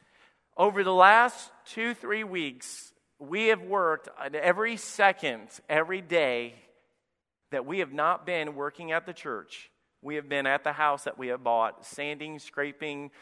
Over 0.56 0.82
the 0.82 0.92
last 0.92 1.52
two, 1.64 1.94
three 1.94 2.24
weeks, 2.24 2.92
we 3.20 3.46
have 3.46 3.62
worked 3.62 4.08
every 4.34 4.76
second, 4.76 5.48
every 5.68 6.00
day 6.00 6.54
that 7.52 7.64
we 7.64 7.78
have 7.78 7.92
not 7.92 8.26
been 8.26 8.56
working 8.56 8.90
at 8.90 9.06
the 9.06 9.12
church. 9.12 9.70
We 10.02 10.16
have 10.16 10.28
been 10.28 10.46
at 10.46 10.64
the 10.64 10.72
house 10.72 11.04
that 11.04 11.16
we 11.16 11.28
have 11.28 11.44
bought, 11.44 11.86
sanding, 11.86 12.40
scraping, 12.40 13.12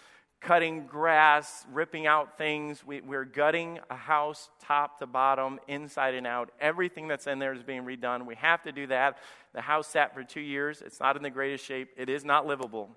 cutting 0.40 0.86
grass, 0.86 1.66
ripping 1.70 2.06
out 2.06 2.38
things. 2.38 2.84
We, 2.84 3.00
are 3.14 3.24
gutting 3.24 3.78
a 3.90 3.96
house 3.96 4.48
top 4.60 4.98
to 5.00 5.06
bottom, 5.06 5.60
inside 5.68 6.14
and 6.14 6.26
out. 6.26 6.50
Everything 6.60 7.08
that's 7.08 7.26
in 7.26 7.38
there 7.38 7.52
is 7.52 7.62
being 7.62 7.82
redone. 7.82 8.26
We 8.26 8.36
have 8.36 8.62
to 8.62 8.72
do 8.72 8.86
that. 8.86 9.18
The 9.52 9.60
house 9.60 9.86
sat 9.86 10.14
for 10.14 10.24
two 10.24 10.40
years. 10.40 10.82
It's 10.84 11.00
not 11.00 11.16
in 11.16 11.22
the 11.22 11.30
greatest 11.30 11.64
shape, 11.64 11.90
it 11.96 12.08
is 12.08 12.24
not 12.24 12.46
livable. 12.46 12.90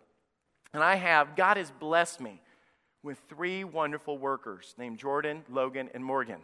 And 0.73 0.83
I 0.83 0.95
have, 0.95 1.35
God 1.35 1.57
has 1.57 1.71
blessed 1.71 2.19
me 2.19 2.41
with 3.03 3.19
three 3.29 3.63
wonderful 3.63 4.17
workers 4.17 4.73
named 4.77 4.97
Jordan, 4.97 5.43
Logan, 5.49 5.89
and 5.93 6.03
Morgan. 6.03 6.39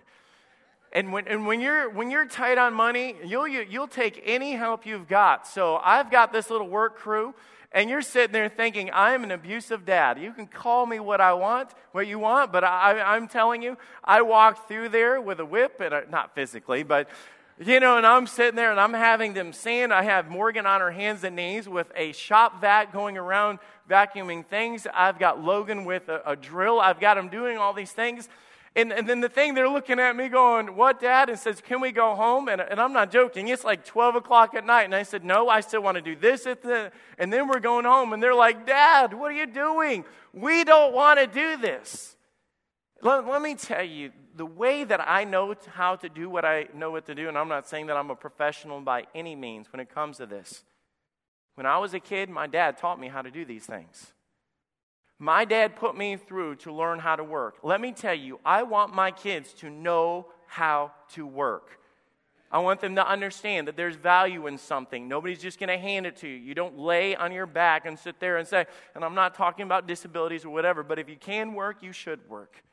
And 0.91 1.13
when, 1.13 1.27
and 1.27 1.45
when, 1.45 1.61
you're, 1.61 1.89
when 1.89 2.09
you're 2.09 2.25
tight 2.25 2.57
on 2.57 2.73
money, 2.73 3.15
you'll, 3.23 3.47
you'll 3.47 3.87
take 3.87 4.21
any 4.25 4.53
help 4.53 4.85
you've 4.85 5.07
got. 5.07 5.47
So 5.47 5.77
I've 5.83 6.09
got 6.09 6.33
this 6.33 6.49
little 6.49 6.67
work 6.67 6.97
crew 6.97 7.35
and 7.71 7.89
you're 7.89 8.01
sitting 8.01 8.33
there 8.33 8.49
thinking, 8.49 8.89
I'm 8.93 9.23
an 9.23 9.31
abusive 9.31 9.85
dad. 9.85 10.19
You 10.19 10.33
can 10.33 10.47
call 10.47 10.87
me 10.87 10.99
what 10.99 11.21
I 11.21 11.33
want, 11.33 11.69
what 11.91 12.07
you 12.07 12.17
want, 12.17 12.51
but 12.51 12.63
I, 12.63 13.15
am 13.15 13.27
telling 13.27 13.61
you, 13.61 13.77
I 14.03 14.23
walk 14.23 14.67
through 14.67 14.89
there 14.89 15.21
with 15.21 15.39
a 15.39 15.45
whip, 15.45 15.79
and 15.79 16.09
not 16.09 16.33
physically, 16.33 16.81
but 16.81 17.07
you 17.63 17.81
know, 17.81 17.97
and 17.97 18.07
I'm 18.07 18.25
sitting 18.25 18.55
there 18.55 18.71
and 18.71 18.79
I'm 18.79 18.93
having 18.93 19.33
them 19.33 19.51
sand. 19.51 19.93
I 19.93 20.03
have 20.03 20.29
Morgan 20.29 20.65
on 20.65 20.79
her 20.79 20.91
hands 20.91 21.25
and 21.25 21.35
knees 21.35 21.67
with 21.67 21.91
a 21.93 22.13
shop 22.13 22.61
vac 22.61 22.93
going 22.93 23.17
around 23.17 23.59
vacuuming 23.89 24.45
things. 24.45 24.87
I've 24.93 25.19
got 25.19 25.43
Logan 25.43 25.83
with 25.83 26.07
a, 26.07 26.21
a 26.25 26.35
drill. 26.37 26.79
I've 26.79 27.01
got 27.01 27.17
him 27.17 27.27
doing 27.27 27.57
all 27.57 27.73
these 27.73 27.91
things. 27.91 28.29
And, 28.79 28.93
and 28.93 29.07
then 29.07 29.19
the 29.19 29.29
thing, 29.29 29.53
they're 29.55 29.69
looking 29.69 29.99
at 29.99 30.15
me 30.15 30.29
going, 30.29 30.75
What, 30.75 30.99
Dad? 31.01 31.29
And 31.29 31.37
says, 31.37 31.61
Can 31.61 31.81
we 31.81 31.91
go 31.91 32.15
home? 32.15 32.47
And, 32.47 32.61
and 32.61 32.79
I'm 32.79 32.93
not 32.93 33.11
joking. 33.11 33.49
It's 33.49 33.63
like 33.63 33.85
12 33.85 34.15
o'clock 34.15 34.55
at 34.55 34.65
night. 34.65 34.83
And 34.83 34.95
I 34.95 35.03
said, 35.03 35.23
No, 35.25 35.49
I 35.49 35.61
still 35.61 35.81
want 35.81 35.95
to 35.95 36.01
do 36.01 36.15
this. 36.15 36.45
At 36.45 36.61
the, 36.61 36.91
and 37.17 37.31
then 37.31 37.47
we're 37.47 37.59
going 37.59 37.85
home. 37.85 38.13
And 38.13 38.23
they're 38.23 38.35
like, 38.35 38.65
Dad, 38.65 39.13
what 39.13 39.31
are 39.31 39.35
you 39.35 39.47
doing? 39.47 40.05
We 40.33 40.63
don't 40.63 40.93
want 40.93 41.19
to 41.19 41.27
do 41.27 41.57
this. 41.57 42.15
Let, 43.01 43.27
let 43.27 43.41
me 43.41 43.55
tell 43.55 43.83
you, 43.83 44.11
the 44.35 44.45
way 44.45 44.85
that 44.85 45.05
I 45.05 45.25
know 45.25 45.53
how 45.73 45.97
to 45.97 46.07
do 46.07 46.29
what 46.29 46.45
I 46.45 46.67
know 46.73 46.91
what 46.91 47.05
to 47.07 47.15
do, 47.15 47.27
and 47.27 47.37
I'm 47.37 47.49
not 47.49 47.67
saying 47.67 47.87
that 47.87 47.97
I'm 47.97 48.09
a 48.09 48.15
professional 48.15 48.79
by 48.79 49.05
any 49.13 49.35
means 49.35 49.71
when 49.73 49.81
it 49.81 49.93
comes 49.93 50.17
to 50.17 50.25
this. 50.25 50.63
When 51.55 51.65
I 51.65 51.77
was 51.77 51.93
a 51.93 51.99
kid, 51.99 52.29
my 52.29 52.47
dad 52.47 52.77
taught 52.77 52.99
me 52.99 53.09
how 53.09 53.21
to 53.21 53.29
do 53.29 53.43
these 53.43 53.65
things. 53.65 54.13
My 55.19 55.43
dad 55.43 55.75
put 55.75 55.97
me 55.97 56.15
through 56.15 56.55
to 56.57 56.71
learn 56.71 56.99
how 56.99 57.17
to 57.17 57.23
work. 57.23 57.57
Let 57.61 57.81
me 57.81 57.91
tell 57.91 58.13
you, 58.13 58.39
I 58.45 58.63
want 58.63 58.95
my 58.95 59.11
kids 59.11 59.51
to 59.55 59.69
know 59.69 60.27
how 60.47 60.93
to 61.13 61.27
work. 61.27 61.77
I 62.51 62.59
want 62.59 62.79
them 62.79 62.95
to 62.95 63.07
understand 63.07 63.67
that 63.67 63.75
there's 63.75 63.95
value 63.95 64.47
in 64.47 64.57
something. 64.57 65.07
Nobody's 65.07 65.39
just 65.39 65.59
going 65.59 65.69
to 65.69 65.77
hand 65.77 66.07
it 66.07 66.15
to 66.17 66.27
you. 66.27 66.35
You 66.35 66.55
don't 66.55 66.79
lay 66.79 67.15
on 67.15 67.31
your 67.31 67.45
back 67.45 67.85
and 67.85 67.99
sit 67.99 68.19
there 68.19 68.37
and 68.37 68.47
say, 68.47 68.65
and 68.95 69.03
I'm 69.03 69.13
not 69.13 69.35
talking 69.35 69.65
about 69.65 69.87
disabilities 69.87 70.45
or 70.45 70.49
whatever, 70.49 70.81
but 70.81 70.97
if 70.97 71.09
you 71.09 71.17
can 71.17 71.53
work, 71.53 71.83
you 71.83 71.91
should 71.91 72.27
work. 72.27 72.63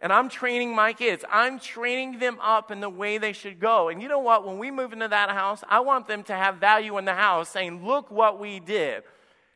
And 0.00 0.12
I'm 0.12 0.28
training 0.28 0.74
my 0.74 0.92
kids. 0.94 1.24
I'm 1.30 1.60
training 1.60 2.20
them 2.20 2.38
up 2.40 2.70
in 2.70 2.80
the 2.80 2.88
way 2.88 3.18
they 3.18 3.32
should 3.32 3.60
go. 3.60 3.88
And 3.88 4.00
you 4.00 4.08
know 4.08 4.18
what? 4.18 4.46
When 4.46 4.58
we 4.58 4.70
move 4.70 4.92
into 4.92 5.08
that 5.08 5.30
house, 5.30 5.62
I 5.68 5.80
want 5.80 6.08
them 6.08 6.22
to 6.24 6.32
have 6.32 6.56
value 6.56 6.96
in 6.98 7.04
the 7.04 7.14
house, 7.14 7.50
saying, 7.50 7.86
Look 7.86 8.10
what 8.10 8.40
we 8.40 8.58
did. 8.58 9.04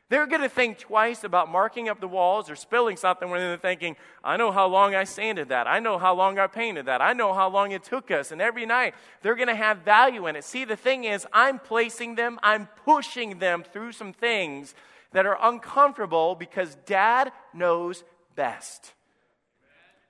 They're 0.09 0.27
going 0.27 0.43
to 0.43 0.49
think 0.49 0.79
twice 0.79 1.25
about 1.25 1.51
marking 1.51 1.89
up 1.89 2.01
the 2.01 2.07
walls 2.07 2.49
or 2.49 2.55
spilling 2.55 2.97
something 2.97 3.29
when 3.29 3.41
they're 3.41 3.57
thinking, 3.57 3.97
I 4.23 4.37
know 4.37 4.53
how 4.53 4.69
long 4.69 4.95
I 4.95 5.03
sanded 5.03 5.49
that. 5.49 5.67
I 5.67 5.81
know 5.81 5.99
how 5.99 6.15
long 6.15 6.39
I 6.39 6.47
painted 6.47 6.87
that. 6.87 7.03
I 7.03 7.13
know 7.13 7.35
how 7.35 7.51
long 7.51 7.73
it 7.73 7.83
took 7.83 8.13
us. 8.13 8.31
And 8.31 8.41
every 8.41 8.67
night, 8.67 8.95
they're 9.23 9.35
going 9.35 9.49
to 9.49 9.57
have 9.57 9.79
value 9.79 10.29
in 10.29 10.37
it. 10.37 10.45
See, 10.45 10.65
the 10.65 10.77
thing 10.77 11.05
is, 11.05 11.27
I'm 11.33 11.59
placing 11.59 12.15
them, 12.15 12.39
I'm 12.45 12.69
pushing 12.85 13.41
them 13.41 13.65
through 13.65 13.93
some 13.93 14.13
things 14.13 14.77
that 15.11 15.27
are 15.27 15.39
uncomfortable 15.43 16.37
because 16.37 16.77
dad 16.87 17.33
knows 17.53 18.05
best. 18.37 18.93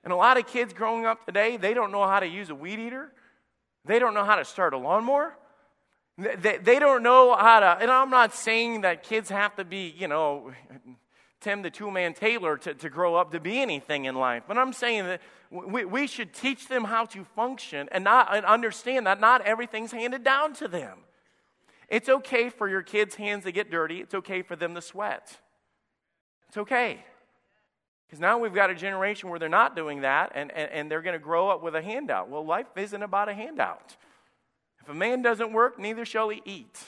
And 0.03 0.13
a 0.13 0.15
lot 0.15 0.37
of 0.37 0.45
kids 0.45 0.73
growing 0.73 1.07
up 1.07 1.25
today, 1.25 1.57
they 1.57 1.73
don't 1.73 1.91
know 1.91 2.05
how 2.07 2.19
to 2.19 2.27
use 2.27 2.51
a 2.51 2.55
weed 2.55 2.79
eater, 2.79 3.11
they 3.83 3.97
don't 3.97 4.13
know 4.13 4.25
how 4.25 4.35
to 4.35 4.45
start 4.45 4.73
a 4.73 4.77
lawnmower. 4.77 5.35
They, 6.17 6.57
they 6.57 6.79
don't 6.79 7.03
know 7.03 7.35
how 7.35 7.59
to, 7.59 7.77
and 7.79 7.91
I'm 7.91 8.09
not 8.09 8.33
saying 8.33 8.81
that 8.81 9.03
kids 9.03 9.29
have 9.29 9.55
to 9.57 9.63
be, 9.63 9.93
you 9.95 10.07
know, 10.07 10.51
Tim 11.41 11.61
the 11.61 11.69
Tool 11.69 11.91
Man 11.91 12.15
Taylor 12.15 12.57
to, 12.57 12.73
to 12.73 12.89
grow 12.89 13.15
up 13.15 13.31
to 13.31 13.39
be 13.39 13.61
anything 13.61 14.05
in 14.05 14.15
life. 14.15 14.43
But 14.47 14.57
I'm 14.57 14.73
saying 14.73 15.05
that 15.05 15.21
we, 15.51 15.85
we 15.85 16.07
should 16.07 16.33
teach 16.33 16.67
them 16.67 16.85
how 16.85 17.05
to 17.05 17.23
function 17.35 17.87
and, 17.91 18.03
not, 18.03 18.35
and 18.35 18.45
understand 18.45 19.05
that 19.05 19.19
not 19.19 19.41
everything's 19.41 19.91
handed 19.91 20.23
down 20.23 20.53
to 20.55 20.67
them. 20.67 20.99
It's 21.87 22.09
okay 22.09 22.49
for 22.49 22.67
your 22.67 22.81
kids' 22.81 23.15
hands 23.15 23.43
to 23.43 23.51
get 23.51 23.69
dirty, 23.69 24.01
it's 24.01 24.15
okay 24.15 24.41
for 24.41 24.55
them 24.55 24.73
to 24.73 24.81
sweat. 24.81 25.37
It's 26.47 26.57
okay. 26.57 27.03
Because 28.07 28.19
now 28.19 28.37
we've 28.39 28.53
got 28.53 28.69
a 28.69 28.75
generation 28.75 29.29
where 29.29 29.37
they're 29.37 29.49
not 29.49 29.75
doing 29.75 30.01
that 30.01 30.31
and, 30.33 30.51
and, 30.51 30.71
and 30.71 30.91
they're 30.91 31.01
going 31.01 31.13
to 31.13 31.23
grow 31.23 31.49
up 31.49 31.61
with 31.61 31.75
a 31.75 31.81
handout. 31.81 32.29
Well, 32.29 32.45
life 32.45 32.67
isn't 32.75 33.03
about 33.03 33.29
a 33.29 33.33
handout. 33.33 33.95
If 34.87 34.91
a 34.91 34.95
man 34.95 35.21
doesn't 35.21 35.51
work, 35.51 35.77
neither 35.77 36.05
shall 36.05 36.29
he 36.29 36.41
eat. 36.45 36.79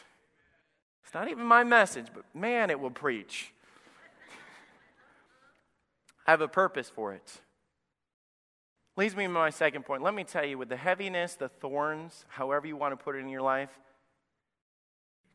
It's 1.04 1.14
not 1.14 1.30
even 1.30 1.44
my 1.44 1.66
message, 1.66 2.06
but 2.16 2.24
man, 2.34 2.70
it 2.70 2.80
will 2.80 2.92
preach. 2.92 3.52
I 6.26 6.32
have 6.32 6.40
a 6.40 6.48
purpose 6.48 6.88
for 6.88 7.14
it. 7.14 7.42
Leads 8.96 9.18
me 9.18 9.26
to 9.26 9.30
my 9.30 9.50
second 9.50 9.84
point. 9.84 10.02
Let 10.02 10.14
me 10.14 10.24
tell 10.24 10.46
you, 10.46 10.58
with 10.58 10.70
the 10.70 10.78
heaviness, 10.78 11.36
the 11.36 11.50
thorns, 11.50 12.24
however 12.30 12.68
you 12.68 12.78
want 12.78 12.98
to 12.98 13.04
put 13.04 13.18
it 13.18 13.20
in 13.20 13.28
your 13.28 13.42
life, 13.42 13.78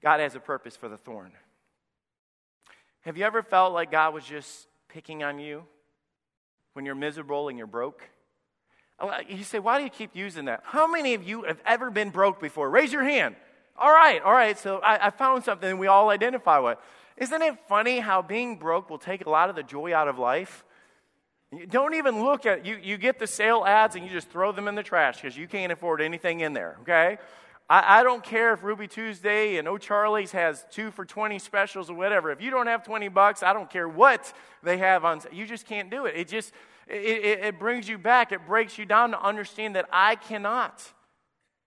God 0.03 0.21
has 0.21 0.35
a 0.35 0.41
purpose 0.41 0.75
for 0.75 0.89
the 0.89 0.97
thorn. 0.97 1.33
Have 3.03 3.19
you 3.19 3.27
ever 3.27 3.43
felt 3.43 3.75
like 3.75 3.91
God 3.91 4.15
was 4.15 4.25
just 4.25 4.69
picking 4.89 5.23
on 5.23 5.39
you 5.39 5.65
when 6.73 6.87
you're 6.87 6.95
miserable 6.95 7.51
and 7.51 7.59
you're 7.59 7.67
broke? 7.67 8.09
Oh, 9.01 9.09
uh, 9.09 9.21
you 9.29 9.45
say, 9.45 9.59
why 9.59 9.79
do 9.79 9.85
you 9.85 9.91
keep 9.91 10.15
using 10.15 10.45
that? 10.45 10.63
How 10.65 10.87
many 10.87 11.15
of 11.15 11.27
you 11.27 11.43
have 11.43 11.61
ever 11.67 11.91
been 11.91 12.11
broke 12.11 12.41
before? 12.41 12.71
Raise 12.71 12.93
your 12.93 13.03
hand. 13.03 13.37
All 13.77 13.91
right, 13.91 14.23
all 14.23 14.33
right, 14.33 14.57
so 14.57 14.79
I, 14.79 15.09
I 15.09 15.11
found 15.11 15.43
something 15.43 15.79
we 15.79 15.89
all 15.89 16.11
identify 16.11 16.59
with. 16.61 16.79
Isn't 17.17 17.43
it 17.43 17.59
funny 17.69 17.99
how 17.99 18.23
being 18.23 18.57
broke 18.57 18.89
will 18.91 18.99
take 18.99 19.27
a 19.27 19.31
lot 19.31 19.51
of 19.51 19.57
the 19.57 19.63
joy 19.63 19.95
out 19.95 20.07
of 20.07 20.19
life? 20.19 20.65
You 21.53 21.67
don't 21.67 21.95
even 21.95 22.25
look 22.25 22.47
at 22.47 22.67
you. 22.67 22.79
You 22.83 22.97
get 22.97 23.19
the 23.19 23.27
sale 23.27 23.65
ads 23.67 23.95
and 23.95 24.05
you 24.05 24.11
just 24.11 24.29
throw 24.29 24.53
them 24.53 24.67
in 24.67 24.75
the 24.75 24.83
trash 24.83 25.21
because 25.21 25.37
you 25.37 25.47
can't 25.47 25.71
afford 25.71 26.01
anything 26.01 26.41
in 26.41 26.53
there. 26.53 26.77
Okay, 26.83 27.19
I, 27.69 28.01
I, 28.01 28.03
don't 28.03 28.25
care 28.25 28.53
if 28.55 28.65
Ruby 28.65 28.89
Tuesday 28.89 29.57
and 29.57 29.69
oh 29.69 29.75
O'Charlie's 29.75 30.33
has 30.33 30.65
two 30.71 30.91
for 30.91 31.05
twenty 31.05 31.39
specials 31.39 31.91
or 31.91 31.95
whatever. 31.95 32.33
If 32.33 32.41
you 32.41 32.51
don't 32.51 32.67
have 32.67 32.85
twenty 32.85 33.09
bucks, 33.09 33.45
I 33.45 33.53
don't 33.53 33.71
care 33.71 33.89
what 33.89 34.33
they 34.65 34.79
have 34.79 35.05
on. 35.05 35.21
You 35.33 35.47
just 35.47 35.67
can't 35.67 35.91
do 35.91 36.07
it. 36.07 36.17
It 36.17 36.27
just 36.27 36.53
it, 36.87 36.95
it, 36.95 37.45
it 37.45 37.59
brings 37.59 37.89
you 37.89 37.99
back, 37.99 38.33
it 38.33 38.47
breaks 38.47 38.79
you 38.79 38.85
down 38.85 39.11
to 39.13 39.21
understand 39.21 39.77
that 39.77 39.89
I 39.93 40.17
cannot. 40.17 40.83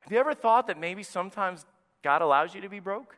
Have 0.02 0.12
you 0.12 0.20
ever 0.20 0.34
thought 0.34 0.68
that 0.68 0.80
maybe 0.80 1.04
sometimes 1.04 1.66
God 2.04 2.22
allows 2.22 2.54
you 2.56 2.62
to 2.62 2.70
be 2.70 2.80
broke? 2.80 3.18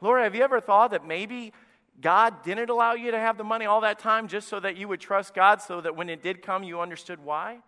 Lord, 0.00 0.22
have 0.22 0.34
you 0.34 0.42
ever 0.42 0.60
thought 0.60 0.90
that 0.90 1.06
maybe 1.06 1.52
God 2.00 2.42
didn't 2.42 2.70
allow 2.70 2.94
you 2.94 3.10
to 3.12 3.18
have 3.18 3.38
the 3.38 3.44
money 3.44 3.66
all 3.66 3.82
that 3.82 3.98
time 3.98 4.26
just 4.26 4.48
so 4.48 4.58
that 4.60 4.76
you 4.76 4.88
would 4.88 5.00
trust 5.00 5.34
God 5.34 5.62
so 5.62 5.80
that 5.80 5.94
when 5.94 6.08
it 6.08 6.22
did 6.22 6.42
come, 6.42 6.64
you 6.64 6.80
understood 6.80 7.22
why? 7.22 7.58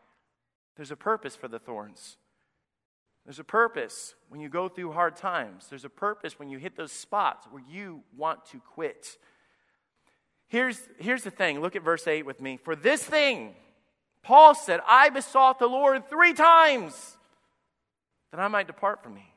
There's 0.77 0.91
a 0.91 0.97
purpose 0.97 1.37
for 1.37 1.49
the 1.49 1.59
thorns. 1.59 2.19
There's 3.25 3.39
a 3.39 3.45
purpose 3.45 4.15
when 4.29 4.41
you 4.41 4.49
go 4.49 4.69
through 4.69 4.93
hard 4.93 5.17
times. 5.17 5.67
There's 5.69 5.85
a 5.85 5.91
purpose 5.91 6.39
when 6.39 6.49
you 6.49 6.59
hit 6.59 6.77
those 6.77 6.93
spots 6.93 7.47
where 7.51 7.63
you 7.69 8.03
want 8.17 8.45
to 8.47 8.61
quit. 8.61 9.19
Here's, 10.49 10.81
here's 10.99 11.23
the 11.23 11.31
thing 11.31 11.61
look 11.61 11.77
at 11.77 11.83
verse 11.83 12.07
8 12.07 12.25
with 12.25 12.41
me. 12.41 12.59
For 12.63 12.77
this 12.77 13.03
thing, 13.03 13.55
Paul 14.23 14.55
said, 14.55 14.81
I 14.89 15.09
besought 15.11 15.59
the 15.59 15.67
Lord 15.67 16.09
three 16.09 16.33
times 16.33 17.17
that 18.31 18.41
I 18.41 18.49
might 18.49 18.67
depart 18.67 19.03
from 19.03 19.15
me. 19.15 19.33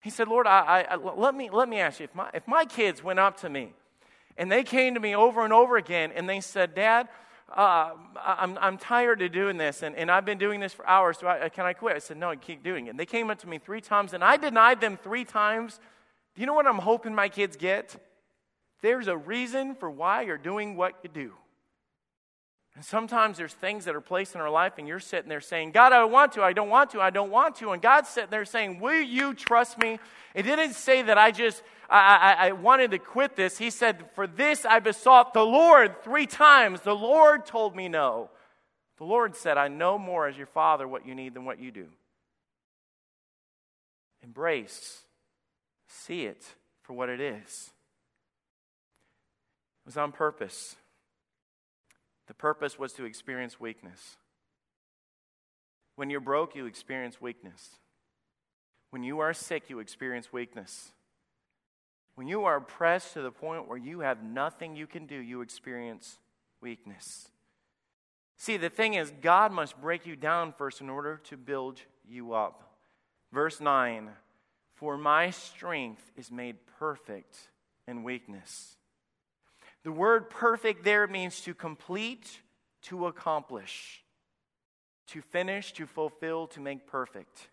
He 0.00 0.10
said, 0.10 0.28
Lord, 0.28 0.46
I, 0.46 0.86
I, 0.90 0.96
let, 0.96 1.34
me, 1.34 1.48
let 1.50 1.68
me 1.68 1.78
ask 1.78 1.98
you 1.98 2.04
if 2.04 2.14
my, 2.14 2.28
if 2.34 2.46
my 2.46 2.66
kids 2.66 3.02
went 3.02 3.18
up 3.18 3.38
to 3.40 3.48
me 3.48 3.72
and 4.36 4.52
they 4.52 4.62
came 4.62 4.94
to 4.94 5.00
me 5.00 5.16
over 5.16 5.44
and 5.44 5.52
over 5.52 5.78
again 5.78 6.12
and 6.14 6.28
they 6.28 6.40
said, 6.40 6.74
Dad, 6.74 7.08
uh, 7.54 7.92
I'm, 8.22 8.58
I'm 8.60 8.76
tired 8.76 9.22
of 9.22 9.32
doing 9.32 9.56
this 9.56 9.82
and, 9.82 9.96
and 9.96 10.10
I've 10.10 10.26
been 10.26 10.36
doing 10.36 10.60
this 10.60 10.74
for 10.74 10.86
hours. 10.86 11.18
So 11.18 11.26
I, 11.26 11.48
can 11.48 11.64
I 11.64 11.72
quit? 11.72 11.96
I 11.96 12.00
said, 12.00 12.18
No, 12.18 12.34
keep 12.36 12.62
doing 12.62 12.86
it. 12.86 12.90
And 12.90 12.98
they 12.98 13.06
came 13.06 13.30
up 13.30 13.38
to 13.38 13.48
me 13.48 13.58
three 13.58 13.80
times 13.80 14.12
and 14.12 14.22
I 14.22 14.36
denied 14.36 14.82
them 14.82 14.98
three 15.02 15.24
times. 15.24 15.80
Do 16.34 16.42
you 16.42 16.46
know 16.46 16.54
what 16.54 16.66
I'm 16.66 16.78
hoping 16.78 17.14
my 17.14 17.30
kids 17.30 17.56
get? 17.56 17.96
There's 18.84 19.08
a 19.08 19.16
reason 19.16 19.74
for 19.74 19.90
why 19.90 20.24
you're 20.24 20.36
doing 20.36 20.76
what 20.76 20.96
you 21.02 21.08
do. 21.08 21.32
And 22.74 22.84
sometimes 22.84 23.38
there's 23.38 23.54
things 23.54 23.86
that 23.86 23.94
are 23.94 24.02
placed 24.02 24.34
in 24.34 24.42
our 24.42 24.50
life, 24.50 24.74
and 24.76 24.86
you're 24.86 25.00
sitting 25.00 25.30
there 25.30 25.40
saying, 25.40 25.70
God, 25.70 25.94
I 25.94 26.04
want 26.04 26.32
to, 26.32 26.42
I 26.42 26.52
don't 26.52 26.68
want 26.68 26.90
to, 26.90 27.00
I 27.00 27.08
don't 27.08 27.30
want 27.30 27.56
to. 27.56 27.70
And 27.70 27.80
God's 27.80 28.10
sitting 28.10 28.28
there 28.28 28.44
saying, 28.44 28.80
Will 28.80 29.00
you 29.00 29.32
trust 29.32 29.78
me? 29.78 29.98
It 30.34 30.42
didn't 30.42 30.74
say 30.74 31.00
that 31.00 31.16
I 31.16 31.30
just 31.30 31.62
I, 31.88 32.36
I, 32.38 32.48
I 32.48 32.52
wanted 32.52 32.90
to 32.90 32.98
quit 32.98 33.36
this. 33.36 33.56
He 33.56 33.70
said, 33.70 34.04
For 34.14 34.26
this 34.26 34.66
I 34.66 34.80
besought 34.80 35.32
the 35.32 35.46
Lord 35.46 36.02
three 36.02 36.26
times. 36.26 36.82
The 36.82 36.94
Lord 36.94 37.46
told 37.46 37.74
me 37.74 37.88
no. 37.88 38.28
The 38.98 39.04
Lord 39.04 39.34
said, 39.34 39.56
I 39.56 39.68
know 39.68 39.96
more 39.96 40.28
as 40.28 40.36
your 40.36 40.46
father 40.46 40.86
what 40.86 41.06
you 41.06 41.14
need 41.14 41.32
than 41.32 41.46
what 41.46 41.58
you 41.58 41.70
do. 41.70 41.86
Embrace, 44.22 45.04
see 45.88 46.26
it 46.26 46.44
for 46.82 46.92
what 46.92 47.08
it 47.08 47.22
is. 47.22 47.70
It 49.84 49.88
was 49.88 49.96
on 49.96 50.12
purpose. 50.12 50.76
The 52.26 52.34
purpose 52.34 52.78
was 52.78 52.92
to 52.94 53.04
experience 53.04 53.60
weakness. 53.60 54.16
When 55.96 56.08
you're 56.08 56.20
broke, 56.20 56.56
you 56.56 56.66
experience 56.66 57.20
weakness. 57.20 57.70
When 58.90 59.02
you 59.02 59.20
are 59.20 59.34
sick, 59.34 59.64
you 59.68 59.78
experience 59.80 60.32
weakness. 60.32 60.92
When 62.14 62.28
you 62.28 62.44
are 62.44 62.56
oppressed 62.56 63.12
to 63.14 63.22
the 63.22 63.30
point 63.30 63.68
where 63.68 63.76
you 63.76 64.00
have 64.00 64.22
nothing 64.22 64.76
you 64.76 64.86
can 64.86 65.06
do, 65.06 65.16
you 65.16 65.40
experience 65.40 66.18
weakness. 66.60 67.28
See, 68.38 68.56
the 68.56 68.70
thing 68.70 68.94
is, 68.94 69.12
God 69.20 69.52
must 69.52 69.80
break 69.80 70.06
you 70.06 70.16
down 70.16 70.52
first 70.52 70.80
in 70.80 70.88
order 70.88 71.20
to 71.24 71.36
build 71.36 71.80
you 72.08 72.32
up. 72.32 72.74
Verse 73.32 73.60
9 73.60 74.10
For 74.74 74.96
my 74.96 75.30
strength 75.30 76.10
is 76.16 76.30
made 76.30 76.56
perfect 76.78 77.36
in 77.86 78.02
weakness. 78.02 78.76
The 79.84 79.92
word 79.92 80.30
perfect 80.30 80.82
there 80.82 81.06
means 81.06 81.42
to 81.42 81.54
complete, 81.54 82.40
to 82.84 83.06
accomplish, 83.06 84.02
to 85.08 85.20
finish, 85.20 85.72
to 85.74 85.86
fulfill, 85.86 86.46
to 86.48 86.60
make 86.60 86.86
perfect. 86.86 87.48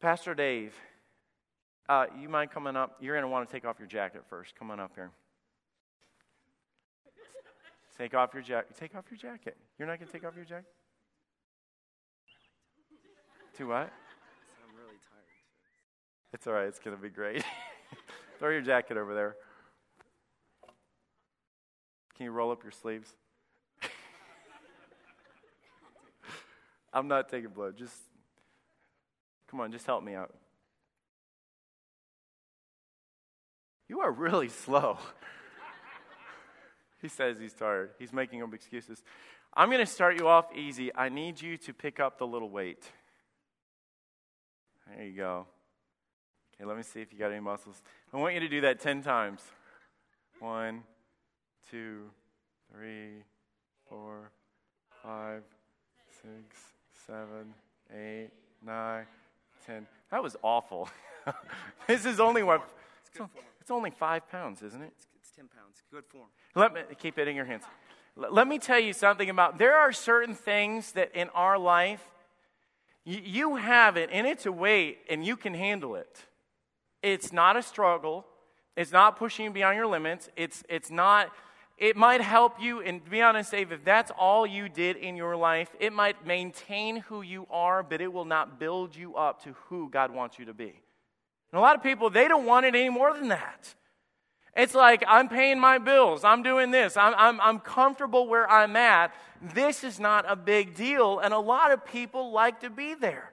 Pastor 0.00 0.34
Dave, 0.34 0.74
uh, 1.88 2.06
you 2.20 2.28
mind 2.28 2.50
coming 2.50 2.76
up? 2.76 2.96
You're 3.00 3.14
going 3.14 3.22
to 3.22 3.28
want 3.28 3.48
to 3.48 3.52
take 3.52 3.64
off 3.64 3.78
your 3.78 3.88
jacket 3.88 4.22
first. 4.28 4.54
Come 4.54 4.70
on 4.70 4.80
up 4.80 4.92
here. 4.94 5.10
Take 7.96 8.14
off 8.14 8.34
your 8.34 8.42
jacket. 8.42 8.76
Take 8.78 8.94
off 8.94 9.04
your 9.10 9.18
jacket. 9.18 9.56
You're 9.78 9.88
not 9.88 9.98
going 9.98 10.06
to 10.08 10.12
take 10.12 10.24
off 10.24 10.36
your 10.36 10.44
jacket? 10.44 10.72
To 13.58 13.68
what? 13.68 13.76
I'm 13.76 14.76
really 14.76 14.98
tired. 15.08 16.32
It's 16.32 16.46
all 16.46 16.52
right. 16.52 16.66
It's 16.66 16.78
going 16.78 16.96
to 16.96 17.02
be 17.02 17.10
great. 17.10 17.44
Throw 18.38 18.50
your 18.50 18.62
jacket 18.62 18.96
over 18.96 19.14
there. 19.14 19.36
Can 22.16 22.24
you 22.24 22.30
roll 22.30 22.50
up 22.50 22.62
your 22.62 22.72
sleeves? 22.72 23.14
I'm 26.92 27.08
not 27.08 27.28
taking 27.28 27.50
blood. 27.50 27.76
Just 27.76 27.96
come 29.50 29.60
on, 29.60 29.72
just 29.72 29.86
help 29.86 30.02
me 30.02 30.14
out. 30.14 30.34
You 33.88 34.00
are 34.00 34.10
really 34.10 34.48
slow. 34.48 34.98
he 37.02 37.08
says 37.08 37.38
he's 37.38 37.52
tired. 37.52 37.90
He's 37.98 38.12
making 38.12 38.42
up 38.42 38.54
excuses. 38.54 39.02
I'm 39.54 39.68
going 39.68 39.84
to 39.84 39.86
start 39.86 40.18
you 40.18 40.28
off 40.28 40.46
easy. 40.56 40.94
I 40.94 41.10
need 41.10 41.40
you 41.40 41.58
to 41.58 41.74
pick 41.74 42.00
up 42.00 42.18
the 42.18 42.26
little 42.26 42.48
weight. 42.48 42.82
There 44.88 45.04
you 45.04 45.16
go. 45.16 45.46
Okay, 46.54 46.66
let 46.66 46.76
me 46.76 46.82
see 46.82 47.00
if 47.00 47.12
you 47.12 47.18
got 47.18 47.30
any 47.30 47.40
muscles. 47.40 47.82
I 48.12 48.16
want 48.16 48.34
you 48.34 48.40
to 48.40 48.48
do 48.48 48.62
that 48.62 48.80
10 48.80 49.02
times. 49.02 49.42
One, 50.38 50.84
two, 51.72 52.02
three, 52.72 53.24
four, 53.88 54.30
five, 55.02 55.42
six, 56.22 56.62
seven, 57.06 57.52
eight, 57.92 58.30
nine, 58.64 59.06
ten. 59.66 59.88
That 60.12 60.22
was 60.22 60.36
awful. 60.42 60.88
this 61.88 62.06
is 62.06 62.20
only 62.20 62.44
what? 62.44 62.62
It's. 63.08 63.20
It's 63.62 63.70
only 63.70 63.92
five 63.92 64.28
pounds, 64.28 64.60
isn't 64.60 64.82
it? 64.82 64.92
It's, 64.96 65.06
it's 65.20 65.30
10 65.30 65.46
pounds. 65.46 65.84
Good 65.88 66.02
form. 66.06 66.26
Let 66.56 66.74
me 66.74 66.80
keep 66.98 67.16
it 67.16 67.28
in 67.28 67.36
your 67.36 67.44
hands. 67.44 67.62
Let, 68.16 68.34
let 68.34 68.48
me 68.48 68.58
tell 68.58 68.80
you 68.80 68.92
something 68.92 69.30
about 69.30 69.56
there 69.56 69.76
are 69.76 69.92
certain 69.92 70.34
things 70.34 70.90
that 70.92 71.14
in 71.14 71.28
our 71.28 71.56
life 71.56 72.02
you, 73.04 73.20
you 73.22 73.54
have 73.54 73.96
it 73.96 74.10
and 74.12 74.26
it's 74.26 74.46
a 74.46 74.52
weight 74.52 74.98
and 75.08 75.24
you 75.24 75.36
can 75.36 75.54
handle 75.54 75.94
it. 75.94 76.24
It's 77.04 77.32
not 77.32 77.56
a 77.56 77.62
struggle. 77.62 78.26
It's 78.76 78.90
not 78.90 79.16
pushing 79.16 79.52
beyond 79.52 79.76
your 79.76 79.86
limits. 79.86 80.28
It's, 80.34 80.64
it's 80.68 80.90
not, 80.90 81.30
it 81.82 81.96
might 81.96 82.20
help 82.20 82.62
you. 82.62 82.80
And 82.80 83.04
to 83.04 83.10
be 83.10 83.20
honest, 83.20 83.50
Dave, 83.50 83.72
if 83.72 83.84
that's 83.84 84.12
all 84.16 84.46
you 84.46 84.68
did 84.68 84.96
in 84.96 85.16
your 85.16 85.34
life, 85.34 85.68
it 85.80 85.92
might 85.92 86.24
maintain 86.24 86.98
who 86.98 87.22
you 87.22 87.48
are, 87.50 87.82
but 87.82 88.00
it 88.00 88.12
will 88.12 88.24
not 88.24 88.60
build 88.60 88.94
you 88.94 89.16
up 89.16 89.42
to 89.42 89.56
who 89.64 89.90
God 89.90 90.12
wants 90.12 90.38
you 90.38 90.44
to 90.44 90.54
be. 90.54 90.80
And 91.50 91.58
a 91.58 91.60
lot 91.60 91.74
of 91.74 91.82
people, 91.82 92.08
they 92.08 92.28
don't 92.28 92.46
want 92.46 92.66
it 92.66 92.76
any 92.76 92.88
more 92.88 93.12
than 93.12 93.28
that. 93.28 93.74
It's 94.56 94.76
like, 94.76 95.02
I'm 95.08 95.28
paying 95.28 95.58
my 95.58 95.78
bills. 95.78 96.22
I'm 96.22 96.44
doing 96.44 96.70
this. 96.70 96.96
I'm, 96.96 97.14
I'm, 97.16 97.40
I'm 97.40 97.58
comfortable 97.58 98.28
where 98.28 98.48
I'm 98.48 98.76
at. 98.76 99.12
This 99.52 99.82
is 99.82 99.98
not 99.98 100.24
a 100.28 100.36
big 100.36 100.76
deal. 100.76 101.18
And 101.18 101.34
a 101.34 101.38
lot 101.40 101.72
of 101.72 101.84
people 101.84 102.30
like 102.30 102.60
to 102.60 102.70
be 102.70 102.94
there. 102.94 103.32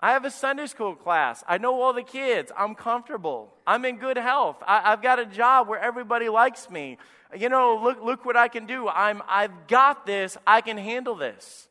I 0.00 0.12
have 0.12 0.24
a 0.24 0.30
Sunday 0.30 0.66
school 0.66 0.94
class. 0.94 1.42
I 1.48 1.58
know 1.58 1.82
all 1.82 1.92
the 1.92 2.04
kids. 2.04 2.52
I'm 2.56 2.76
comfortable. 2.76 3.52
I'm 3.66 3.84
in 3.84 3.96
good 3.96 4.18
health. 4.18 4.58
I, 4.64 4.90
have 4.90 5.02
got 5.02 5.18
a 5.18 5.26
job 5.26 5.66
where 5.66 5.80
everybody 5.80 6.28
likes 6.28 6.70
me. 6.70 6.98
You 7.36 7.48
know, 7.48 7.80
look, 7.82 8.02
look 8.02 8.24
what 8.24 8.36
I 8.36 8.48
can 8.48 8.66
do. 8.66 8.88
I'm, 8.88 9.22
I've 9.28 9.66
got 9.66 10.06
this. 10.06 10.36
I 10.46 10.60
can 10.60 10.78
handle 10.78 11.14
this. 11.14 11.68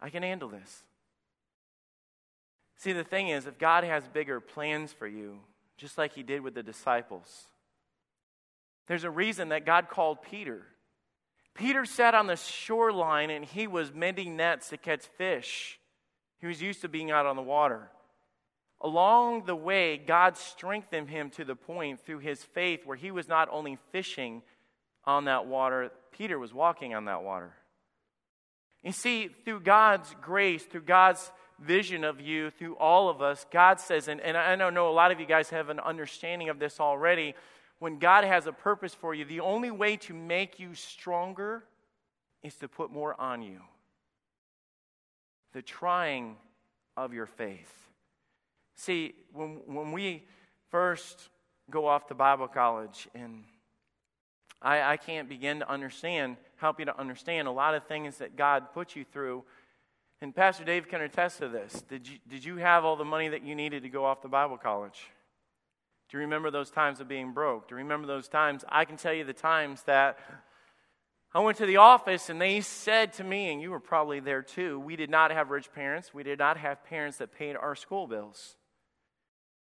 I 0.00 0.08
can 0.08 0.22
handle 0.22 0.48
this. 0.48 0.82
See, 2.76 2.92
the 2.92 3.04
thing 3.04 3.28
is, 3.28 3.46
if 3.46 3.58
God 3.58 3.84
has 3.84 4.08
bigger 4.08 4.40
plans 4.40 4.92
for 4.92 5.06
you, 5.06 5.40
just 5.76 5.98
like 5.98 6.14
he 6.14 6.22
did 6.22 6.40
with 6.40 6.54
the 6.54 6.62
disciples, 6.62 7.44
there's 8.86 9.04
a 9.04 9.10
reason 9.10 9.50
that 9.50 9.66
God 9.66 9.90
called 9.90 10.22
Peter. 10.22 10.62
Peter 11.54 11.84
sat 11.84 12.14
on 12.14 12.26
the 12.26 12.36
shoreline 12.36 13.28
and 13.28 13.44
he 13.44 13.66
was 13.66 13.92
mending 13.92 14.36
nets 14.36 14.70
to 14.70 14.78
catch 14.78 15.04
fish. 15.18 15.78
He 16.40 16.46
was 16.46 16.62
used 16.62 16.80
to 16.80 16.88
being 16.88 17.10
out 17.10 17.26
on 17.26 17.36
the 17.36 17.42
water. 17.42 17.90
Along 18.80 19.44
the 19.44 19.56
way, 19.56 19.98
God 19.98 20.36
strengthened 20.36 21.10
him 21.10 21.30
to 21.30 21.44
the 21.44 21.56
point 21.56 22.00
through 22.04 22.20
his 22.20 22.42
faith 22.42 22.86
where 22.86 22.96
he 22.96 23.10
was 23.10 23.28
not 23.28 23.48
only 23.50 23.78
fishing 23.92 24.42
on 25.04 25.26
that 25.26 25.46
water, 25.46 25.90
Peter 26.12 26.38
was 26.38 26.54
walking 26.54 26.94
on 26.94 27.04
that 27.04 27.22
water. 27.22 27.52
You 28.82 28.92
see, 28.92 29.28
through 29.44 29.60
God's 29.60 30.14
grace, 30.22 30.64
through 30.64 30.82
God's 30.82 31.30
vision 31.60 32.04
of 32.04 32.20
you 32.20 32.50
through 32.50 32.74
all 32.76 33.08
of 33.08 33.22
us. 33.22 33.46
God 33.50 33.80
says, 33.80 34.08
and, 34.08 34.20
and 34.20 34.36
I 34.36 34.56
know 34.70 34.88
a 34.88 34.92
lot 34.92 35.12
of 35.12 35.20
you 35.20 35.26
guys 35.26 35.50
have 35.50 35.68
an 35.68 35.80
understanding 35.80 36.48
of 36.48 36.58
this 36.58 36.80
already. 36.80 37.34
When 37.78 37.98
God 37.98 38.24
has 38.24 38.46
a 38.46 38.52
purpose 38.52 38.94
for 38.94 39.14
you, 39.14 39.24
the 39.24 39.40
only 39.40 39.70
way 39.70 39.96
to 39.98 40.14
make 40.14 40.58
you 40.58 40.74
stronger 40.74 41.64
is 42.42 42.54
to 42.56 42.68
put 42.68 42.90
more 42.90 43.18
on 43.20 43.42
you. 43.42 43.60
The 45.52 45.62
trying 45.62 46.36
of 46.96 47.12
your 47.12 47.26
faith. 47.26 47.72
See, 48.80 49.14
when, 49.32 49.60
when 49.66 49.92
we 49.92 50.24
first 50.70 51.28
go 51.70 51.86
off 51.86 52.06
to 52.06 52.14
Bible 52.14 52.48
college, 52.48 53.08
and 53.14 53.44
I, 54.62 54.92
I 54.92 54.96
can't 54.96 55.28
begin 55.28 55.58
to 55.58 55.70
understand, 55.70 56.36
help 56.56 56.78
you 56.78 56.86
to 56.86 56.98
understand 56.98 57.46
a 57.46 57.50
lot 57.50 57.74
of 57.74 57.84
things 57.86 58.18
that 58.18 58.36
God 58.36 58.72
put 58.72 58.96
you 58.96 59.04
through 59.04 59.44
and 60.22 60.34
Pastor 60.34 60.64
Dave 60.64 60.86
can 60.86 61.00
attest 61.00 61.38
to 61.38 61.48
this. 61.48 61.82
Did 61.88 62.06
you, 62.06 62.18
did 62.28 62.44
you 62.44 62.56
have 62.56 62.84
all 62.84 62.96
the 62.96 63.06
money 63.06 63.28
that 63.28 63.42
you 63.42 63.54
needed 63.54 63.84
to 63.84 63.88
go 63.88 64.04
off 64.04 64.20
to 64.20 64.28
Bible 64.28 64.58
college? 64.58 65.08
Do 66.10 66.18
you 66.18 66.22
remember 66.22 66.50
those 66.50 66.70
times 66.70 67.00
of 67.00 67.08
being 67.08 67.32
broke? 67.32 67.68
Do 67.68 67.74
you 67.74 67.78
remember 67.78 68.06
those 68.06 68.28
times? 68.28 68.62
I 68.68 68.84
can 68.84 68.98
tell 68.98 69.14
you 69.14 69.24
the 69.24 69.32
times 69.32 69.82
that 69.84 70.18
I 71.32 71.40
went 71.40 71.56
to 71.58 71.66
the 71.66 71.78
office 71.78 72.28
and 72.28 72.38
they 72.40 72.60
said 72.60 73.14
to 73.14 73.24
me, 73.24 73.50
and 73.50 73.62
you 73.62 73.70
were 73.70 73.80
probably 73.80 74.20
there 74.20 74.42
too, 74.42 74.78
we 74.78 74.94
did 74.94 75.08
not 75.08 75.30
have 75.30 75.50
rich 75.50 75.72
parents. 75.72 76.12
We 76.12 76.22
did 76.22 76.38
not 76.38 76.58
have 76.58 76.84
parents 76.84 77.16
that 77.18 77.32
paid 77.32 77.56
our 77.56 77.74
school 77.74 78.06
bills. 78.06 78.56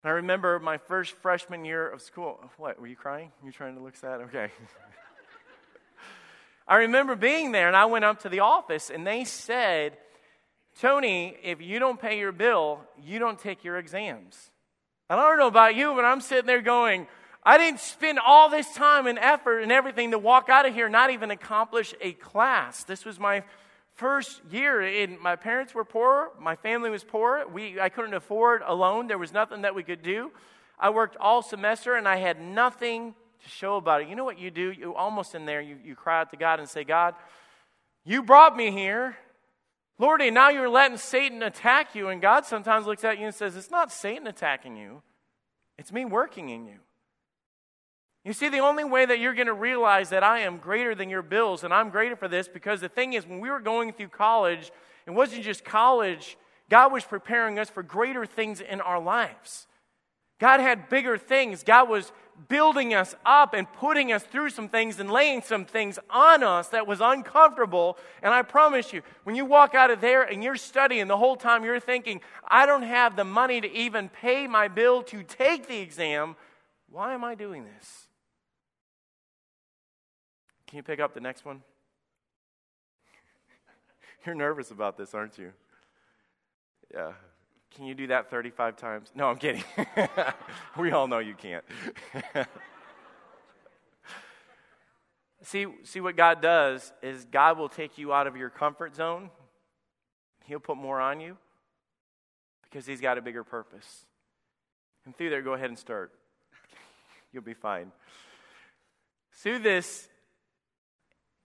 I 0.04 0.10
remember 0.10 0.58
my 0.58 0.78
first 0.78 1.12
freshman 1.12 1.64
year 1.64 1.88
of 1.88 2.02
school. 2.02 2.50
What, 2.56 2.80
were 2.80 2.88
you 2.88 2.96
crying? 2.96 3.30
You 3.44 3.52
trying 3.52 3.76
to 3.76 3.80
look 3.80 3.94
sad? 3.94 4.22
Okay. 4.22 4.50
I 6.68 6.76
remember 6.78 7.14
being 7.14 7.52
there 7.52 7.68
and 7.68 7.76
I 7.76 7.84
went 7.84 8.04
up 8.04 8.22
to 8.22 8.28
the 8.28 8.40
office 8.40 8.90
and 8.90 9.06
they 9.06 9.22
said, 9.24 9.96
Tony, 10.80 11.36
if 11.44 11.60
you 11.60 11.78
don't 11.78 12.00
pay 12.00 12.18
your 12.18 12.32
bill, 12.32 12.80
you 13.00 13.20
don't 13.20 13.38
take 13.38 13.62
your 13.62 13.78
exams. 13.78 14.50
And 15.08 15.20
I 15.20 15.28
don't 15.28 15.38
know 15.38 15.46
about 15.46 15.76
you, 15.76 15.94
but 15.94 16.04
I'm 16.04 16.20
sitting 16.20 16.46
there 16.46 16.62
going, 16.62 17.06
I 17.44 17.56
didn't 17.56 17.78
spend 17.78 18.18
all 18.18 18.48
this 18.48 18.72
time 18.74 19.06
and 19.06 19.20
effort 19.20 19.60
and 19.60 19.70
everything 19.70 20.10
to 20.10 20.18
walk 20.18 20.48
out 20.48 20.66
of 20.66 20.74
here, 20.74 20.88
not 20.88 21.10
even 21.10 21.30
accomplish 21.30 21.94
a 22.00 22.12
class. 22.12 22.82
This 22.82 23.04
was 23.04 23.20
my 23.20 23.44
first 23.94 24.40
year. 24.50 24.80
And 24.80 25.18
my 25.20 25.36
parents 25.36 25.74
were 25.74 25.84
poor. 25.84 26.30
My 26.40 26.56
family 26.56 26.90
was 26.90 27.04
poor. 27.04 27.46
We, 27.48 27.80
I 27.80 27.88
couldn't 27.88 28.14
afford 28.14 28.62
a 28.64 28.74
loan. 28.74 29.06
There 29.06 29.18
was 29.18 29.32
nothing 29.32 29.62
that 29.62 29.74
we 29.74 29.82
could 29.82 30.02
do. 30.02 30.30
I 30.78 30.90
worked 30.90 31.16
all 31.16 31.42
semester 31.42 31.94
and 31.94 32.08
I 32.08 32.16
had 32.16 32.40
nothing 32.40 33.14
to 33.42 33.48
show 33.48 33.76
about 33.76 34.02
it. 34.02 34.08
You 34.08 34.16
know 34.16 34.24
what 34.24 34.38
you 34.38 34.50
do? 34.50 34.72
You 34.72 34.94
almost 34.94 35.34
in 35.34 35.46
there, 35.46 35.60
you, 35.60 35.76
you 35.84 35.94
cry 35.94 36.20
out 36.20 36.30
to 36.30 36.36
God 36.36 36.58
and 36.58 36.68
say, 36.68 36.84
God, 36.84 37.14
you 38.04 38.22
brought 38.22 38.56
me 38.56 38.70
here. 38.70 39.16
Lordy, 39.98 40.30
now 40.30 40.48
you're 40.48 40.68
letting 40.68 40.96
Satan 40.96 41.42
attack 41.42 41.94
you, 41.94 42.08
and 42.08 42.20
God 42.20 42.44
sometimes 42.44 42.86
looks 42.86 43.04
at 43.04 43.18
you 43.18 43.26
and 43.26 43.34
says, 43.34 43.56
It's 43.56 43.70
not 43.70 43.92
Satan 43.92 44.26
attacking 44.26 44.76
you, 44.76 45.02
it's 45.78 45.92
me 45.92 46.04
working 46.04 46.48
in 46.48 46.66
you. 46.66 46.78
You 48.24 48.32
see, 48.32 48.48
the 48.48 48.60
only 48.60 48.84
way 48.84 49.04
that 49.04 49.18
you're 49.18 49.34
going 49.34 49.48
to 49.48 49.52
realize 49.52 50.10
that 50.10 50.22
I 50.22 50.40
am 50.40 50.58
greater 50.58 50.94
than 50.94 51.10
your 51.10 51.22
bills 51.22 51.64
and 51.64 51.74
I'm 51.74 51.90
greater 51.90 52.14
for 52.14 52.28
this 52.28 52.46
because 52.46 52.80
the 52.80 52.88
thing 52.88 53.14
is, 53.14 53.26
when 53.26 53.40
we 53.40 53.50
were 53.50 53.60
going 53.60 53.92
through 53.92 54.08
college, 54.08 54.70
it 55.06 55.10
wasn't 55.10 55.42
just 55.42 55.64
college, 55.64 56.36
God 56.70 56.92
was 56.92 57.04
preparing 57.04 57.58
us 57.58 57.68
for 57.68 57.82
greater 57.82 58.24
things 58.24 58.60
in 58.60 58.80
our 58.80 59.00
lives. 59.00 59.66
God 60.38 60.60
had 60.60 60.88
bigger 60.88 61.18
things. 61.18 61.62
God 61.62 61.88
was 61.88 62.12
building 62.48 62.94
us 62.94 63.14
up 63.26 63.54
and 63.54 63.70
putting 63.74 64.12
us 64.12 64.22
through 64.22 64.50
some 64.50 64.68
things 64.68 64.98
and 64.98 65.10
laying 65.10 65.42
some 65.42 65.64
things 65.64 65.98
on 66.08 66.42
us 66.42 66.68
that 66.68 66.86
was 66.86 67.00
uncomfortable. 67.00 67.98
And 68.22 68.32
I 68.32 68.42
promise 68.42 68.92
you, 68.92 69.02
when 69.24 69.36
you 69.36 69.44
walk 69.44 69.74
out 69.74 69.90
of 69.90 70.00
there 70.00 70.22
and 70.22 70.42
you're 70.42 70.56
studying 70.56 71.08
the 71.08 71.16
whole 71.16 71.36
time, 71.36 71.64
you're 71.64 71.80
thinking, 71.80 72.20
I 72.46 72.66
don't 72.66 72.82
have 72.82 73.16
the 73.16 73.24
money 73.24 73.60
to 73.60 73.70
even 73.70 74.08
pay 74.08 74.46
my 74.46 74.68
bill 74.68 75.02
to 75.04 75.22
take 75.22 75.66
the 75.66 75.78
exam. 75.78 76.36
Why 76.88 77.14
am 77.14 77.24
I 77.24 77.34
doing 77.34 77.64
this? 77.64 78.08
Can 80.72 80.78
you 80.78 80.82
pick 80.84 81.00
up 81.00 81.12
the 81.12 81.20
next 81.20 81.44
one? 81.44 81.60
You're 84.24 84.34
nervous 84.34 84.70
about 84.70 84.96
this, 84.96 85.12
aren't 85.12 85.36
you? 85.36 85.52
Yeah. 86.94 87.12
Can 87.74 87.84
you 87.84 87.94
do 87.94 88.06
that 88.06 88.30
35 88.30 88.78
times? 88.78 89.12
No, 89.14 89.28
I'm 89.28 89.36
kidding. 89.36 89.62
we 90.78 90.90
all 90.90 91.08
know 91.08 91.18
you 91.18 91.34
can't. 91.34 91.62
see, 95.42 95.66
see 95.84 96.00
what 96.00 96.16
God 96.16 96.40
does 96.40 96.90
is 97.02 97.26
God 97.30 97.58
will 97.58 97.68
take 97.68 97.98
you 97.98 98.14
out 98.14 98.26
of 98.26 98.34
your 98.34 98.48
comfort 98.48 98.96
zone. 98.96 99.28
He'll 100.46 100.58
put 100.58 100.78
more 100.78 101.02
on 101.02 101.20
you 101.20 101.36
because 102.62 102.86
he's 102.86 103.02
got 103.02 103.18
a 103.18 103.20
bigger 103.20 103.44
purpose. 103.44 104.06
And 105.04 105.14
through 105.14 105.28
there, 105.28 105.42
go 105.42 105.52
ahead 105.52 105.68
and 105.68 105.78
start. 105.78 106.12
You'll 107.30 107.42
be 107.42 107.52
fine. 107.52 107.92
Through 109.32 109.58
this 109.58 110.08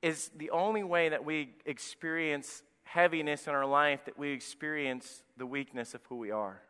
is 0.01 0.29
the 0.37 0.51
only 0.51 0.83
way 0.83 1.09
that 1.09 1.25
we 1.25 1.49
experience 1.65 2.63
heaviness 2.83 3.47
in 3.47 3.53
our 3.53 3.65
life 3.65 4.05
that 4.05 4.17
we 4.17 4.31
experience 4.31 5.23
the 5.37 5.45
weakness 5.45 5.93
of 5.93 6.01
who 6.09 6.17
we 6.17 6.31
are. 6.31 6.61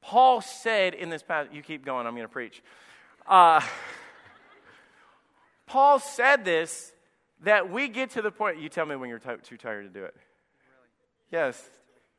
Paul 0.00 0.40
said 0.40 0.94
in 0.94 1.08
this 1.08 1.22
passage, 1.22 1.52
you 1.52 1.62
keep 1.62 1.84
going, 1.84 2.06
I'm 2.06 2.14
going 2.14 2.26
to 2.26 2.32
preach. 2.32 2.62
Uh, 3.26 3.60
Paul 5.66 5.98
said 5.98 6.44
this 6.44 6.92
that 7.42 7.70
we 7.70 7.88
get 7.88 8.10
to 8.10 8.22
the 8.22 8.30
point, 8.30 8.58
you 8.58 8.68
tell 8.68 8.86
me 8.86 8.96
when 8.96 9.08
you're 9.08 9.18
t- 9.18 9.30
too 9.42 9.56
tired 9.56 9.82
to 9.82 9.88
do 9.88 10.04
it. 10.04 10.14
Really? 10.14 10.88
Yes. 11.30 11.62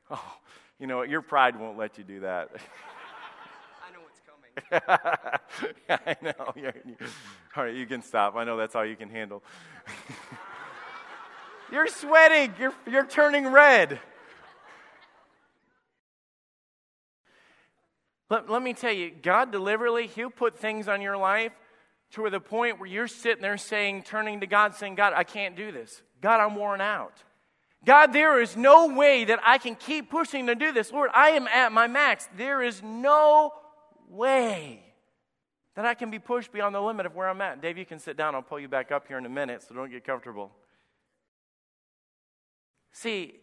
Oh, 0.10 0.38
you 0.80 0.88
know 0.88 0.98
what? 0.98 1.10
Your 1.10 1.22
pride 1.22 1.60
won't 1.60 1.78
let 1.78 1.98
you 1.98 2.04
do 2.04 2.22
that. 2.22 2.50
I 3.82 3.92
know 3.94 4.00
what's 4.02 4.22
coming. 4.28 4.80
I 5.90 6.16
know. 6.22 6.54
All 7.58 7.64
right, 7.64 7.74
you 7.74 7.86
can 7.86 8.02
stop. 8.02 8.36
I 8.36 8.44
know 8.44 8.58
that's 8.58 8.76
all 8.76 8.86
you 8.86 8.98
can 8.98 9.10
handle. 9.10 9.42
you're 11.72 11.88
sweating. 11.88 12.54
You're, 12.60 12.74
you're 12.86 13.06
turning 13.06 13.48
red. 13.48 14.00
Let, 18.30 18.50
let 18.50 18.62
me 18.62 18.74
tell 18.74 18.92
you, 18.92 19.10
God 19.10 19.54
deliberately, 19.54 20.08
He'll 20.08 20.30
put 20.30 20.60
things 20.60 20.90
on 20.90 21.02
your 21.02 21.16
life 21.16 21.54
to 22.12 22.30
the 22.30 22.42
point 22.42 22.78
where 22.78 22.90
you're 22.90 23.08
sitting 23.08 23.42
there 23.42 23.58
saying, 23.58 24.04
turning 24.04 24.42
to 24.42 24.48
God, 24.48 24.76
saying, 24.76 24.96
God, 24.96 25.14
I 25.16 25.24
can't 25.24 25.56
do 25.56 25.72
this. 25.72 26.02
God, 26.22 26.42
I'm 26.42 26.56
worn 26.56 26.82
out. 26.82 27.24
God, 27.86 28.12
there 28.12 28.42
is 28.42 28.58
no 28.58 28.88
way 28.88 29.24
that 29.26 29.40
I 29.46 29.60
can 29.60 29.76
keep 29.76 30.10
pushing 30.10 30.48
to 30.48 30.56
do 30.56 30.74
this. 30.74 30.92
Lord, 30.92 31.10
I 31.14 31.30
am 31.30 31.48
at 31.48 31.72
my 31.72 31.88
max. 31.88 32.28
There 32.36 32.62
is 32.62 32.82
no 32.84 33.54
way 34.10 34.85
that 35.76 35.86
I 35.86 35.94
can 35.94 36.10
be 36.10 36.20
pushed 36.20 36.52
beyond 36.52 36.74
the 36.74 36.82
limit 36.82 37.06
of 37.06 37.16
where 37.16 37.30
I'm 37.30 37.42
at. 37.42 37.62
Dave, 37.62 37.78
you 37.78 37.86
can 37.86 38.00
sit 38.00 38.18
down. 38.18 38.34
I'll 38.34 38.42
pull 38.42 38.60
you 38.60 38.68
back 38.68 38.92
up 38.92 39.08
here 39.08 39.18
in 39.18 39.26
a 39.26 39.30
minute, 39.30 39.64
so 39.64 39.76
don't 39.76 39.92
get 39.92 40.06
comfortable. 40.06 40.52
See, 42.92 43.36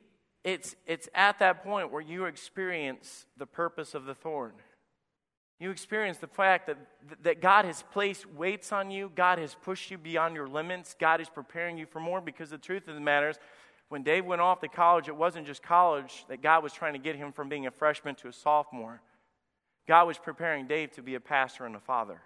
it's, 0.45 0.75
it's 0.87 1.09
at 1.15 1.39
that 1.41 1.63
point 1.63 1.93
where 1.93 2.01
you 2.01 2.25
experience 2.25 3.27
the 3.37 3.47
purpose 3.47 3.95
of 3.95 4.07
the 4.07 4.15
thorn. 4.15 4.53
You 5.61 5.71
experience 5.71 6.19
the 6.19 6.27
fact 6.27 6.67
that, 6.67 6.79
that 7.23 7.41
God 7.41 7.67
has 7.67 7.85
placed 7.93 8.29
weights 8.29 8.73
on 8.73 8.91
you, 8.91 9.13
God 9.15 9.39
has 9.39 9.55
pushed 9.55 9.91
you 9.91 9.99
beyond 9.99 10.35
your 10.35 10.49
limits, 10.49 10.97
God 10.99 11.21
is 11.21 11.29
preparing 11.29 11.79
you 11.79 11.87
for 11.87 12.01
more 12.01 12.21
because 12.21 12.51
the 12.51 12.59
truth 12.59 12.89
of 12.89 12.95
the 12.95 13.01
matter 13.01 13.29
is, 13.29 13.39
when 13.89 14.03
Dave 14.03 14.25
went 14.25 14.41
off 14.41 14.61
to 14.61 14.69
college, 14.69 15.07
it 15.07 15.15
wasn't 15.15 15.47
just 15.47 15.63
college 15.63 16.25
that 16.29 16.41
God 16.41 16.63
was 16.63 16.73
trying 16.73 16.95
to 16.95 16.99
get 16.99 17.15
him 17.15 17.31
from 17.31 17.51
being 17.51 17.67
a 17.67 17.71
freshman 17.71 18.15
to 18.17 18.29
a 18.29 18.33
sophomore. 18.33 19.03
God 19.87 20.07
was 20.07 20.19
preparing 20.19 20.67
Dave 20.67 20.93
to 20.93 21.03
be 21.03 21.15
a 21.15 21.21
pastor 21.21 21.67
and 21.67 21.75
a 21.75 21.81
father. 21.81 22.21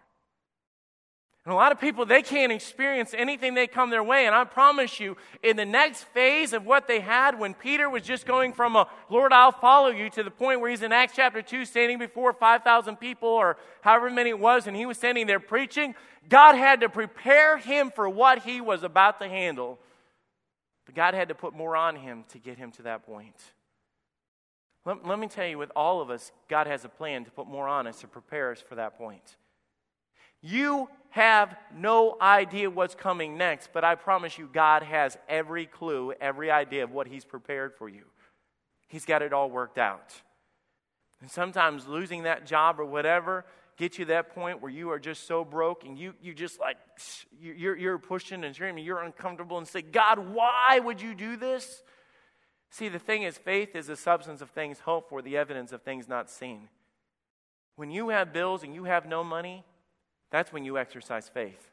And 1.47 1.53
a 1.53 1.57
lot 1.57 1.71
of 1.71 1.81
people, 1.81 2.05
they 2.05 2.23
can't 2.23 2.51
experience 2.51 3.15
anything 3.17 3.55
they 3.55 3.69
come 3.69 3.91
their 3.91 4.03
way. 4.03 4.27
And 4.27 4.35
I 4.35 4.43
promise 4.43 4.99
you, 4.99 5.17
in 5.45 5.57
the 5.57 5.65
next 5.65 6.03
phase 6.09 6.53
of 6.53 6.67
what 6.67 6.89
they 6.89 6.99
had, 6.99 7.39
when 7.39 7.55
Peter 7.55 7.89
was 7.89 8.03
just 8.03 8.27
going 8.27 8.53
from 8.53 8.75
a 8.75 8.89
Lord, 9.09 9.33
I'll 9.33 9.53
follow 9.53 9.91
you 9.91 10.11
to 10.11 10.25
the 10.25 10.31
point 10.31 10.61
where 10.61 10.71
he's 10.71 10.83
in 10.83 10.91
Acts 10.91 11.13
chapter 11.15 11.43
2, 11.43 11.65
standing 11.65 12.01
before 12.01 12.33
5,000 12.33 12.97
people 12.97 13.29
or 13.29 13.59
however 13.81 14.11
many 14.11 14.31
it 14.31 14.41
was, 14.41 14.67
and 14.67 14.77
he 14.77 14.87
was 14.87 14.99
standing 14.99 15.29
there 15.29 15.39
preaching, 15.39 15.95
God 16.29 16.57
had 16.57 16.81
to 16.81 16.89
prepare 16.89 17.59
him 17.59 17.93
for 17.95 18.09
what 18.09 18.43
he 18.43 18.61
was 18.61 18.83
about 18.83 19.21
to 19.21 19.29
handle. 19.29 19.79
But 20.85 20.97
God 20.97 21.15
had 21.15 21.29
to 21.29 21.37
put 21.37 21.55
more 21.55 21.77
on 21.77 21.95
him 21.95 22.25
to 22.31 22.39
get 22.39 22.59
him 22.59 22.73
to 22.73 22.83
that 22.83 23.07
point. 23.07 23.37
Let, 24.87 25.05
let 25.05 25.19
me 25.19 25.27
tell 25.27 25.47
you, 25.47 25.59
with 25.59 25.73
all 25.75 26.01
of 26.01 26.09
us, 26.09 26.33
God 26.49 26.69
has 26.69 26.85
a 26.85 26.89
plan 26.89 27.25
to 27.25 27.31
put 27.31 27.49
more 27.49 27.67
on 27.69 27.87
us 27.87 28.01
to 28.01 28.09
prepare 28.09 28.53
us 28.53 28.61
for 28.61 28.77
that 28.77 28.97
point. 28.97 29.37
You 30.41 30.89
have 31.11 31.57
no 31.77 32.17
idea 32.21 32.71
what's 32.71 32.95
coming 32.95 33.37
next, 33.37 33.71
but 33.73 33.83
I 33.83 33.97
promise 33.97 34.39
you, 34.39 34.49
God 34.51 34.85
has 34.85 35.19
every 35.29 35.67
clue, 35.67 36.13
every 36.21 36.53
idea 36.53 36.85
of 36.85 36.93
what 36.93 37.09
He's 37.09 37.25
prepared 37.25 37.75
for 37.75 37.89
you. 37.89 38.05
He's 38.87 39.05
got 39.05 39.23
it 39.23 39.33
all 39.33 39.51
worked 39.51 39.77
out. 39.77 40.15
And 41.21 41.29
sometimes 41.29 41.89
losing 41.89 42.23
that 42.23 42.47
job 42.47 42.79
or 42.79 42.85
whatever 42.85 43.45
gets 43.77 43.99
you 43.99 44.05
to 44.05 44.11
that 44.11 44.35
point 44.35 44.63
where 44.63 44.71
you 44.71 44.91
are 44.91 44.99
just 45.01 45.27
so 45.27 45.45
broke 45.45 45.85
and 45.85 45.99
you, 45.99 46.15
you 46.23 46.33
just 46.33 46.61
like, 46.61 46.77
you're, 47.41 47.77
you're 47.77 47.99
pushing 47.99 48.45
and 48.45 48.55
screaming, 48.55 48.85
you're 48.85 49.03
uncomfortable 49.03 49.59
and 49.59 49.67
say, 49.67 49.83
God, 49.83 50.19
why 50.19 50.79
would 50.79 51.01
you 51.01 51.15
do 51.15 51.37
this? 51.37 51.83
See, 52.77 52.91
the 52.91 52.99
thing 52.99 53.23
is, 53.23 53.39
faith 53.39 53.75
is 53.75 53.87
the 53.87 53.97
substance 53.97 54.43
of 54.43 54.51
things 54.51 54.81
hoped 54.81 55.09
for, 55.09 55.23
the 55.23 55.39
evidence 55.39 55.73
of 55.73 55.81
things 55.81 56.09
not 56.09 56.29
seen. 56.29 56.69
When 57.77 57.91
you 57.91 58.11
have 58.11 58.35
bills 58.35 58.63
and 58.65 58.75
you 58.75 58.85
have 58.85 59.07
no 59.07 59.25
money, 59.25 59.65
that's 60.31 60.53
when 60.53 60.63
you 60.63 60.77
exercise 60.77 61.27
faith. 61.27 61.71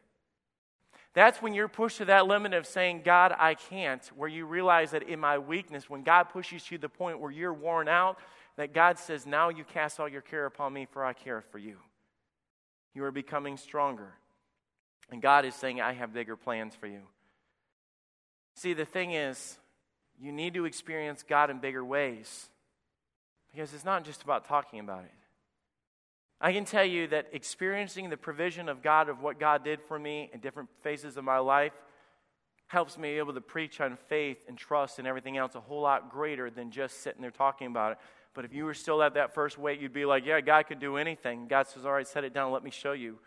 That's 1.14 1.42
when 1.42 1.54
you're 1.54 1.68
pushed 1.68 1.98
to 1.98 2.06
that 2.06 2.26
limit 2.26 2.54
of 2.54 2.66
saying, 2.66 3.02
God, 3.04 3.36
I 3.38 3.56
can't, 3.56 4.02
where 4.16 4.30
you 4.30 4.46
realize 4.46 4.92
that 4.92 5.04
in 5.04 5.20
my 5.20 5.40
weakness, 5.40 5.90
when 5.90 6.04
God 6.04 6.30
pushes 6.30 6.72
you 6.72 6.78
to 6.78 6.84
the 6.84 6.88
point 6.90 7.20
where 7.20 7.32
you're 7.32 7.54
worn 7.54 7.90
out, 7.90 8.18
that 8.56 8.74
God 8.74 8.98
says, 8.98 9.26
Now 9.26 9.50
you 9.50 9.66
cast 9.66 10.00
all 10.00 10.08
your 10.08 10.22
care 10.22 10.46
upon 10.46 10.72
me, 10.72 10.88
for 10.90 11.04
I 11.04 11.12
care 11.12 11.42
for 11.42 11.58
you. 11.58 11.80
You 12.94 13.04
are 13.04 13.12
becoming 13.12 13.58
stronger. 13.58 14.14
And 15.12 15.22
God 15.22 15.44
is 15.44 15.54
saying, 15.54 15.82
I 15.82 15.92
have 15.92 16.14
bigger 16.14 16.38
plans 16.38 16.76
for 16.76 16.88
you. 16.88 17.02
See, 18.56 18.72
the 18.72 18.86
thing 18.86 19.12
is, 19.12 19.58
you 20.20 20.32
need 20.32 20.54
to 20.54 20.66
experience 20.66 21.24
God 21.28 21.50
in 21.50 21.60
bigger 21.60 21.84
ways 21.84 22.50
because 23.52 23.74
it's 23.74 23.86
not 23.86 24.04
just 24.04 24.24
about 24.24 24.46
talking 24.46 24.80
about 24.80 25.04
it. 25.04 25.12
I 26.42 26.52
can 26.52 26.66
tell 26.66 26.84
you 26.84 27.08
that 27.08 27.28
experiencing 27.32 28.10
the 28.10 28.18
provision 28.18 28.68
of 28.68 28.82
God, 28.82 29.08
of 29.08 29.22
what 29.22 29.40
God 29.40 29.64
did 29.64 29.82
for 29.82 29.98
me 29.98 30.30
in 30.34 30.40
different 30.40 30.70
phases 30.82 31.16
of 31.16 31.24
my 31.24 31.38
life, 31.38 31.74
helps 32.68 32.98
me 32.98 33.14
be 33.14 33.18
able 33.18 33.34
to 33.34 33.42
preach 33.42 33.80
on 33.80 33.98
faith 34.10 34.38
and 34.48 34.58
trust 34.58 35.00
and 35.00 35.08
everything 35.08 35.38
else 35.38 35.56
a 35.56 35.62
whole 35.62 35.82
lot 35.82 36.10
greater 36.10 36.50
than 36.50 36.72
just 36.72 37.02
sitting 37.02 37.22
there 37.22 37.32
talking 37.32 37.68
about 37.68 37.94
it. 37.94 37.98
But 38.34 38.46
if 38.46 38.54
you 38.54 38.66
were 38.66 38.74
still 38.74 39.04
at 39.04 39.14
that 39.14 39.34
first 39.34 39.58
weight, 39.58 39.80
you'd 39.80 39.94
be 39.94 40.06
like, 40.06 40.26
yeah, 40.26 40.42
God 40.42 40.64
could 40.64 40.80
do 40.80 40.98
anything. 40.98 41.48
God 41.48 41.68
says, 41.68 41.86
all 41.86 41.94
right, 41.94 42.08
set 42.08 42.24
it 42.24 42.34
down, 42.34 42.52
let 42.52 42.64
me 42.64 42.72
show 42.72 42.94
you. 42.94 43.20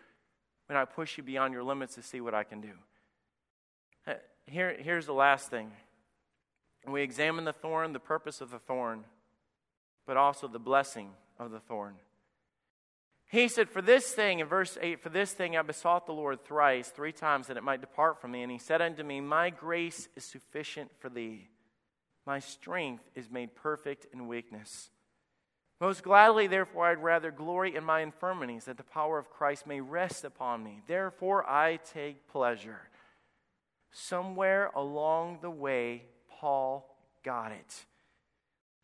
When 0.66 0.76
I 0.76 0.84
push 0.84 1.16
you 1.16 1.22
beyond 1.22 1.54
your 1.54 1.62
limits 1.62 1.94
to 1.94 2.02
see 2.02 2.20
what 2.20 2.34
I 2.34 2.42
can 2.42 2.60
do. 2.60 2.72
Here, 4.46 4.76
here's 4.78 5.06
the 5.06 5.14
last 5.14 5.48
thing. 5.48 5.70
We 6.92 7.02
examine 7.02 7.44
the 7.44 7.52
thorn, 7.52 7.92
the 7.92 7.98
purpose 7.98 8.40
of 8.40 8.50
the 8.50 8.58
thorn, 8.58 9.04
but 10.06 10.16
also 10.16 10.46
the 10.48 10.58
blessing 10.58 11.10
of 11.38 11.50
the 11.50 11.60
thorn. 11.60 11.94
He 13.28 13.48
said, 13.48 13.68
For 13.68 13.82
this 13.82 14.12
thing, 14.12 14.38
in 14.38 14.46
verse 14.46 14.78
8, 14.80 15.02
for 15.02 15.08
this 15.08 15.32
thing 15.32 15.56
I 15.56 15.62
besought 15.62 16.06
the 16.06 16.12
Lord 16.12 16.44
thrice, 16.44 16.88
three 16.88 17.12
times, 17.12 17.48
that 17.48 17.56
it 17.56 17.64
might 17.64 17.80
depart 17.80 18.20
from 18.20 18.30
me. 18.30 18.42
And 18.42 18.52
he 18.52 18.58
said 18.58 18.80
unto 18.80 19.02
me, 19.02 19.20
My 19.20 19.50
grace 19.50 20.08
is 20.16 20.24
sufficient 20.24 20.90
for 21.00 21.08
thee. 21.08 21.48
My 22.24 22.38
strength 22.38 23.04
is 23.14 23.30
made 23.30 23.54
perfect 23.54 24.06
in 24.12 24.28
weakness. 24.28 24.90
Most 25.80 26.02
gladly, 26.02 26.46
therefore, 26.46 26.86
I'd 26.86 27.02
rather 27.02 27.30
glory 27.30 27.76
in 27.76 27.84
my 27.84 28.00
infirmities, 28.00 28.64
that 28.64 28.78
the 28.78 28.82
power 28.82 29.18
of 29.18 29.30
Christ 29.30 29.66
may 29.66 29.80
rest 29.80 30.24
upon 30.24 30.64
me. 30.64 30.80
Therefore, 30.86 31.48
I 31.48 31.78
take 31.92 32.28
pleasure. 32.28 32.80
Somewhere 33.90 34.70
along 34.74 35.40
the 35.42 35.50
way, 35.50 36.04
Paul 36.40 36.96
got 37.24 37.52
it. 37.52 37.84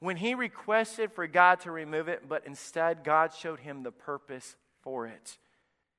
When 0.01 0.17
he 0.17 0.35
requested 0.35 1.13
for 1.13 1.27
God 1.27 1.61
to 1.61 1.71
remove 1.71 2.09
it, 2.09 2.29
but 2.29 2.45
instead 2.47 3.05
God 3.05 3.33
showed 3.33 3.61
him 3.61 3.83
the 3.83 3.93
purpose 3.93 4.57
for 4.83 5.07
it. 5.07 5.39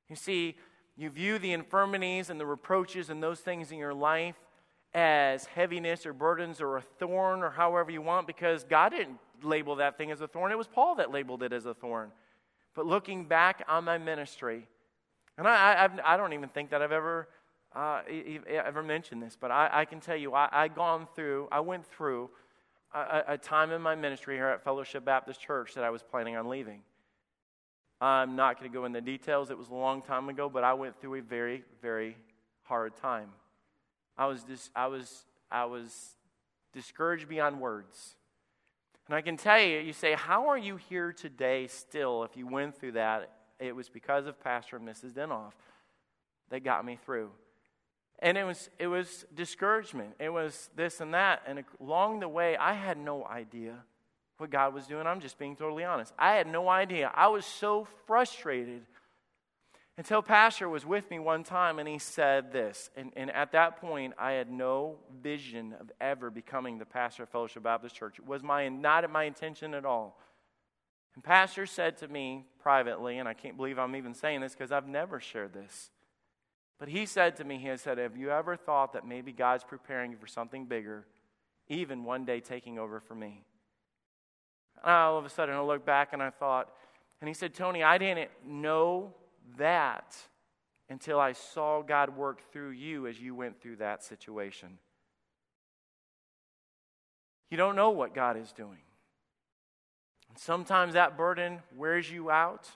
You 0.09 0.15
see, 0.15 0.57
you 0.95 1.09
view 1.09 1.39
the 1.39 1.53
infirmities 1.53 2.29
and 2.29 2.39
the 2.39 2.45
reproaches 2.45 3.09
and 3.09 3.23
those 3.23 3.39
things 3.39 3.71
in 3.71 3.77
your 3.77 3.93
life 3.93 4.35
as 4.93 5.45
heaviness 5.45 6.05
or 6.05 6.13
burdens 6.13 6.61
or 6.61 6.77
a 6.77 6.81
thorn 6.81 7.41
or 7.41 7.49
however 7.49 7.91
you 7.91 8.01
want 8.01 8.27
because 8.27 8.63
God 8.63 8.89
didn't 8.89 9.17
label 9.41 9.77
that 9.77 9.97
thing 9.97 10.11
as 10.11 10.21
a 10.21 10.27
thorn. 10.27 10.51
It 10.51 10.57
was 10.57 10.67
Paul 10.67 10.95
that 10.95 11.11
labeled 11.11 11.41
it 11.41 11.51
as 11.51 11.65
a 11.65 11.73
thorn. 11.73 12.11
But 12.75 12.85
looking 12.85 13.25
back 13.25 13.63
on 13.67 13.85
my 13.85 13.97
ministry, 13.97 14.67
and 15.37 15.47
I, 15.47 15.89
I 16.03 16.17
do 16.17 16.23
not 16.23 16.33
even 16.33 16.49
think 16.49 16.69
that 16.71 16.81
I've 16.81 16.91
ever, 16.91 17.27
uh, 17.75 18.01
ever 18.47 18.83
mentioned 18.83 19.21
this, 19.21 19.37
but 19.39 19.51
I, 19.51 19.69
I 19.71 19.85
can 19.85 19.99
tell 19.99 20.15
you, 20.15 20.33
I, 20.33 20.49
I 20.51 20.67
gone 20.67 21.07
through, 21.15 21.47
I 21.51 21.59
went 21.59 21.85
through 21.85 22.29
a, 22.93 23.23
a 23.29 23.37
time 23.37 23.71
in 23.71 23.81
my 23.81 23.95
ministry 23.95 24.35
here 24.35 24.47
at 24.47 24.63
Fellowship 24.63 25.03
Baptist 25.05 25.41
Church 25.41 25.73
that 25.73 25.83
I 25.83 25.89
was 25.89 26.03
planning 26.03 26.35
on 26.35 26.47
leaving. 26.47 26.81
I'm 27.99 28.35
not 28.35 28.59
going 28.59 28.69
to 28.69 28.77
go 28.77 28.85
into 28.85 29.01
details. 29.01 29.49
It 29.49 29.57
was 29.57 29.69
a 29.69 29.73
long 29.73 30.01
time 30.01 30.29
ago, 30.29 30.49
but 30.49 30.63
I 30.63 30.73
went 30.73 30.99
through 30.99 31.15
a 31.15 31.21
very, 31.21 31.63
very 31.81 32.17
hard 32.63 32.95
time. 32.97 33.29
I 34.17 34.27
was 34.27 34.43
just, 34.43 34.71
I 34.75 34.87
was, 34.87 35.25
I 35.49 35.65
was 35.65 36.15
discouraged 36.73 37.29
beyond 37.29 37.59
words. 37.59 38.15
And 39.07 39.15
I 39.15 39.21
can 39.21 39.37
tell 39.37 39.59
you, 39.59 39.79
you 39.79 39.93
say, 39.93 40.13
How 40.13 40.47
are 40.49 40.57
you 40.57 40.77
here 40.77 41.11
today 41.11 41.67
still 41.67 42.23
if 42.23 42.35
you 42.35 42.47
went 42.47 42.77
through 42.77 42.93
that? 42.93 43.31
It 43.59 43.75
was 43.75 43.89
because 43.89 44.25
of 44.27 44.39
Pastor 44.43 44.77
and 44.77 44.87
Mrs. 44.87 45.13
Denoff 45.13 45.53
that 46.49 46.63
got 46.63 46.85
me 46.85 46.97
through. 47.05 47.29
And 48.23 48.37
it 48.37 48.45
was, 48.45 48.69
it 48.79 48.87
was 48.87 49.25
discouragement. 49.35 50.15
It 50.17 50.29
was 50.29 50.69
this 50.77 51.01
and 51.01 51.13
that. 51.13 51.41
And 51.45 51.63
along 51.81 52.21
the 52.21 52.29
way, 52.29 52.55
I 52.55 52.73
had 52.73 52.97
no 52.97 53.25
idea 53.25 53.75
what 54.37 54.49
God 54.49 54.73
was 54.73 54.87
doing. 54.87 55.05
I'm 55.05 55.19
just 55.19 55.37
being 55.37 55.57
totally 55.57 55.83
honest. 55.83 56.13
I 56.17 56.35
had 56.35 56.47
no 56.47 56.69
idea. 56.69 57.11
I 57.13 57.27
was 57.27 57.45
so 57.45 57.85
frustrated 58.07 58.83
until 59.97 60.21
Pastor 60.21 60.69
was 60.69 60.85
with 60.85 61.11
me 61.11 61.19
one 61.19 61.43
time 61.43 61.79
and 61.79 61.87
he 61.87 61.99
said 61.99 62.53
this. 62.53 62.89
And, 62.95 63.11
and 63.17 63.29
at 63.29 63.51
that 63.51 63.81
point, 63.81 64.13
I 64.17 64.31
had 64.31 64.49
no 64.49 64.95
vision 65.21 65.75
of 65.77 65.91
ever 65.99 66.31
becoming 66.31 66.77
the 66.77 66.85
pastor 66.85 67.23
of 67.23 67.29
Fellowship 67.29 67.63
Baptist 67.63 67.93
Church. 67.93 68.19
It 68.19 68.25
was 68.25 68.41
my, 68.41 68.69
not 68.69 69.07
my 69.11 69.25
intention 69.25 69.73
at 69.73 69.85
all. 69.85 70.17
And 71.15 71.23
Pastor 71.23 71.65
said 71.65 71.97
to 71.97 72.07
me 72.07 72.45
privately, 72.61 73.17
and 73.17 73.27
I 73.27 73.33
can't 73.33 73.57
believe 73.57 73.77
I'm 73.77 73.97
even 73.97 74.13
saying 74.13 74.39
this 74.39 74.53
because 74.53 74.71
I've 74.71 74.87
never 74.87 75.19
shared 75.19 75.53
this. 75.53 75.91
But 76.79 76.89
he 76.89 77.05
said 77.05 77.35
to 77.37 77.43
me, 77.43 77.57
He 77.57 77.75
said, 77.77 77.97
Have 77.97 78.17
you 78.17 78.31
ever 78.31 78.55
thought 78.55 78.93
that 78.93 79.07
maybe 79.07 79.31
God's 79.31 79.63
preparing 79.63 80.11
you 80.11 80.17
for 80.17 80.27
something 80.27 80.65
bigger, 80.65 81.05
even 81.67 82.03
one 82.03 82.25
day 82.25 82.39
taking 82.39 82.77
over 82.77 82.99
for 82.99 83.15
me? 83.15 83.43
And 84.83 84.91
all 84.91 85.17
of 85.17 85.25
a 85.25 85.29
sudden, 85.29 85.55
I 85.55 85.61
looked 85.61 85.85
back 85.85 86.13
and 86.13 86.21
I 86.21 86.29
thought, 86.29 86.69
and 87.21 87.27
he 87.27 87.33
said, 87.33 87.53
Tony, 87.53 87.83
I 87.83 87.97
didn't 87.97 88.31
know 88.45 89.13
that 89.57 90.15
until 90.89 91.19
I 91.19 91.31
saw 91.31 91.81
God 91.81 92.15
work 92.15 92.51
through 92.51 92.71
you 92.71 93.07
as 93.07 93.19
you 93.19 93.33
went 93.33 93.61
through 93.61 93.77
that 93.77 94.03
situation. 94.03 94.77
You 97.49 97.57
don't 97.57 97.75
know 97.75 97.91
what 97.91 98.13
God 98.13 98.35
is 98.35 98.51
doing. 98.51 98.79
And 100.29 100.37
sometimes 100.37 100.93
that 100.93 101.15
burden 101.15 101.59
wears 101.75 102.11
you 102.11 102.31
out. 102.31 102.67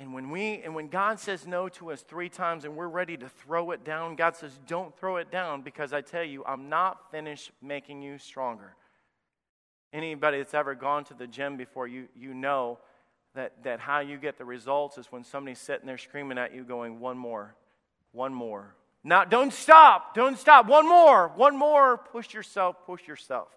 And 0.00 0.14
when 0.14 0.30
we 0.30 0.62
and 0.64 0.74
when 0.74 0.88
God 0.88 1.20
says 1.20 1.46
no 1.46 1.68
to 1.68 1.92
us 1.92 2.00
3 2.00 2.30
times 2.30 2.64
and 2.64 2.74
we're 2.74 2.88
ready 2.88 3.18
to 3.18 3.28
throw 3.28 3.70
it 3.70 3.84
down, 3.84 4.16
God 4.16 4.34
says 4.34 4.58
don't 4.66 4.96
throw 4.98 5.18
it 5.18 5.30
down 5.30 5.60
because 5.60 5.92
I 5.92 6.00
tell 6.00 6.24
you 6.24 6.42
I'm 6.46 6.70
not 6.70 7.10
finished 7.10 7.52
making 7.60 8.00
you 8.00 8.16
stronger. 8.16 8.74
Anybody 9.92 10.38
that's 10.38 10.54
ever 10.54 10.74
gone 10.74 11.04
to 11.04 11.14
the 11.14 11.26
gym 11.26 11.58
before 11.58 11.86
you 11.86 12.08
you 12.16 12.32
know 12.32 12.78
that 13.34 13.62
that 13.62 13.78
how 13.78 14.00
you 14.00 14.16
get 14.16 14.38
the 14.38 14.44
results 14.44 14.96
is 14.96 15.12
when 15.12 15.22
somebody's 15.22 15.58
sitting 15.58 15.86
there 15.86 15.98
screaming 15.98 16.38
at 16.38 16.54
you 16.54 16.64
going 16.64 16.98
one 16.98 17.18
more. 17.18 17.54
One 18.12 18.32
more. 18.32 18.74
Not, 19.04 19.30
don't 19.30 19.52
stop. 19.52 20.14
Don't 20.14 20.38
stop. 20.38 20.66
One 20.66 20.86
more. 20.88 21.28
One 21.28 21.56
more. 21.56 21.96
Push 21.96 22.34
yourself. 22.34 22.76
Push 22.84 23.06
yourself. 23.06 23.48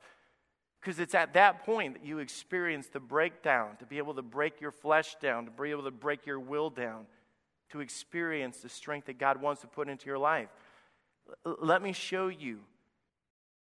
Because 0.83 0.99
it's 0.99 1.15
at 1.15 1.33
that 1.33 1.65
point 1.65 1.93
that 1.93 2.05
you 2.05 2.19
experience 2.19 2.87
the 2.87 2.99
breakdown, 2.99 3.77
to 3.79 3.85
be 3.85 3.99
able 3.99 4.15
to 4.15 4.21
break 4.21 4.59
your 4.59 4.71
flesh 4.71 5.15
down, 5.21 5.45
to 5.45 5.51
be 5.51 5.71
able 5.71 5.83
to 5.83 5.91
break 5.91 6.25
your 6.25 6.41
will 6.41 6.69
down, 6.69 7.05
to 7.69 7.79
experience 7.79 8.57
the 8.57 8.67
strength 8.67 9.05
that 9.05 9.17
God 9.17 9.41
wants 9.41 9.61
to 9.61 9.67
put 9.67 9.87
into 9.87 10.07
your 10.07 10.17
life. 10.17 10.49
L- 11.45 11.55
let 11.61 11.81
me 11.81 11.93
show 11.93 12.27
you. 12.27 12.59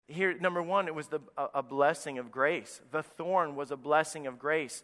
Here, 0.09 0.37
number 0.37 0.61
one, 0.61 0.89
it 0.89 0.95
was 0.95 1.07
the, 1.07 1.21
a, 1.39 1.47
a 1.55 1.63
blessing 1.63 2.19
of 2.19 2.33
grace. 2.33 2.81
The 2.91 3.05
thorn 3.05 3.55
was 3.55 3.71
a 3.71 3.77
blessing 3.77 4.27
of 4.27 4.41
grace. 4.41 4.83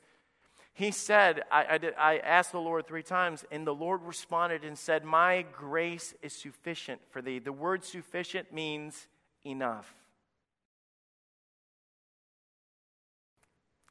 He 0.73 0.93
said, 0.93 1.43
I, 1.51 1.67
I, 1.69 1.79
did, 1.79 1.95
I, 1.99 2.19
asked 2.19 2.53
the 2.53 2.61
Lord 2.61 2.87
three 2.87 3.03
times, 3.03 3.45
and 3.51 3.67
the 3.67 3.75
Lord 3.75 4.03
responded 4.03 4.65
and 4.65 4.79
said, 4.79 5.05
My 5.05 5.45
grace 5.53 6.15
is 6.23 6.33
sufficient 6.33 7.01
for 7.11 7.21
thee. 7.21 7.41
The 7.41 7.53
word 7.53 7.85
sufficient 7.85 8.53
means 8.53 9.09
enough. 9.45 9.97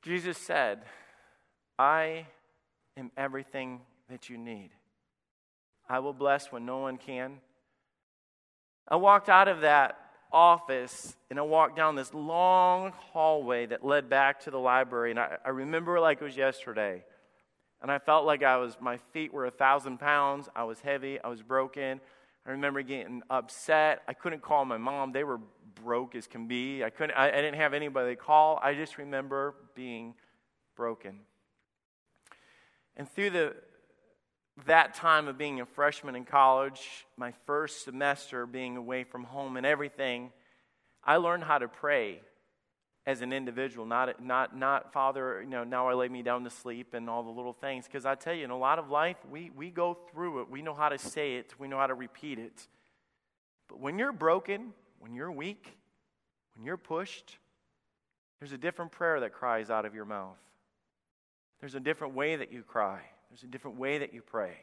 Jesus 0.01 0.37
said, 0.37 0.83
I 1.77 2.27
am 2.95 3.11
everything 3.17 3.81
that 4.09 4.29
you 4.29 4.37
need. 4.37 4.71
I 5.89 5.99
will 5.99 6.13
bless 6.13 6.51
when 6.51 6.65
no 6.65 6.79
one 6.79 6.97
can. 6.97 7.39
I 8.87 8.95
walked 8.95 9.29
out 9.29 9.47
of 9.47 9.61
that 9.61 9.97
office 10.31 11.15
and 11.29 11.39
I 11.39 11.41
walked 11.41 11.75
down 11.75 11.95
this 11.95 12.13
long 12.13 12.93
hallway 13.11 13.65
that 13.67 13.85
led 13.85 14.09
back 14.09 14.41
to 14.41 14.51
the 14.51 14.59
library. 14.59 15.11
And 15.11 15.19
I, 15.19 15.37
I 15.43 15.49
remember 15.49 15.99
like 15.99 16.21
it 16.21 16.23
was 16.23 16.37
yesterday. 16.37 17.03
And 17.81 17.91
I 17.91 17.99
felt 17.99 18.25
like 18.25 18.43
I 18.43 18.57
was, 18.57 18.77
my 18.79 18.97
feet 19.13 19.33
were 19.33 19.45
a 19.45 19.51
thousand 19.51 19.99
pounds. 19.99 20.49
I 20.55 20.63
was 20.63 20.79
heavy. 20.81 21.19
I 21.21 21.27
was 21.27 21.41
broken. 21.41 22.01
I 22.45 22.51
remember 22.51 22.81
getting 22.81 23.21
upset. 23.29 24.01
I 24.07 24.13
couldn't 24.13 24.41
call 24.41 24.65
my 24.65 24.77
mom. 24.77 25.11
They 25.11 25.23
were 25.23 25.39
broke 25.75 26.15
as 26.15 26.27
can 26.27 26.47
be. 26.47 26.83
I 26.83 26.89
couldn't, 26.89 27.15
I, 27.15 27.27
I 27.27 27.41
didn't 27.41 27.55
have 27.55 27.73
anybody 27.73 28.15
to 28.15 28.21
call. 28.21 28.59
I 28.61 28.73
just 28.73 28.97
remember 28.97 29.55
being 29.75 30.15
broken. 30.75 31.19
And 32.95 33.09
through 33.09 33.29
the, 33.29 33.55
that 34.65 34.93
time 34.93 35.27
of 35.27 35.37
being 35.37 35.61
a 35.61 35.65
freshman 35.65 36.15
in 36.15 36.25
college, 36.25 37.05
my 37.17 37.33
first 37.45 37.83
semester 37.83 38.45
being 38.45 38.77
away 38.77 39.03
from 39.03 39.23
home 39.23 39.57
and 39.57 39.65
everything, 39.65 40.31
I 41.03 41.17
learned 41.17 41.43
how 41.43 41.57
to 41.57 41.67
pray 41.67 42.21
as 43.05 43.21
an 43.21 43.33
individual, 43.33 43.85
not, 43.85 44.23
not, 44.23 44.55
not 44.55 44.93
Father, 44.93 45.41
you 45.41 45.49
know, 45.49 45.63
now 45.63 45.87
I 45.87 45.93
lay 45.93 46.09
me 46.09 46.21
down 46.21 46.43
to 46.43 46.49
sleep 46.49 46.93
and 46.93 47.09
all 47.09 47.23
the 47.23 47.31
little 47.31 47.53
things. 47.53 47.85
Because 47.85 48.05
I 48.05 48.15
tell 48.15 48.33
you, 48.33 48.43
in 48.43 48.51
a 48.51 48.57
lot 48.57 48.77
of 48.77 48.89
life, 48.89 49.17
we, 49.31 49.49
we 49.55 49.71
go 49.71 49.97
through 50.11 50.41
it. 50.41 50.49
We 50.49 50.61
know 50.61 50.73
how 50.73 50.89
to 50.89 50.97
say 50.97 51.35
it, 51.35 51.53
we 51.57 51.67
know 51.67 51.77
how 51.77 51.87
to 51.87 51.95
repeat 51.95 52.37
it. 52.37 52.67
But 53.67 53.79
when 53.79 53.97
you're 53.97 54.11
broken, 54.11 54.73
when 54.99 55.13
you're 55.13 55.31
weak, 55.31 55.77
when 56.55 56.65
you're 56.65 56.77
pushed, 56.77 57.37
there's 58.39 58.51
a 58.51 58.57
different 58.57 58.91
prayer 58.91 59.19
that 59.21 59.33
cries 59.33 59.69
out 59.69 59.85
of 59.85 59.93
your 59.93 60.05
mouth. 60.05 60.37
There's 61.59 61.75
a 61.75 61.79
different 61.79 62.13
way 62.13 62.35
that 62.35 62.51
you 62.51 62.63
cry. 62.63 63.01
There's 63.29 63.43
a 63.43 63.47
different 63.47 63.77
way 63.77 63.97
that 63.97 64.13
you 64.13 64.21
pray. 64.21 64.53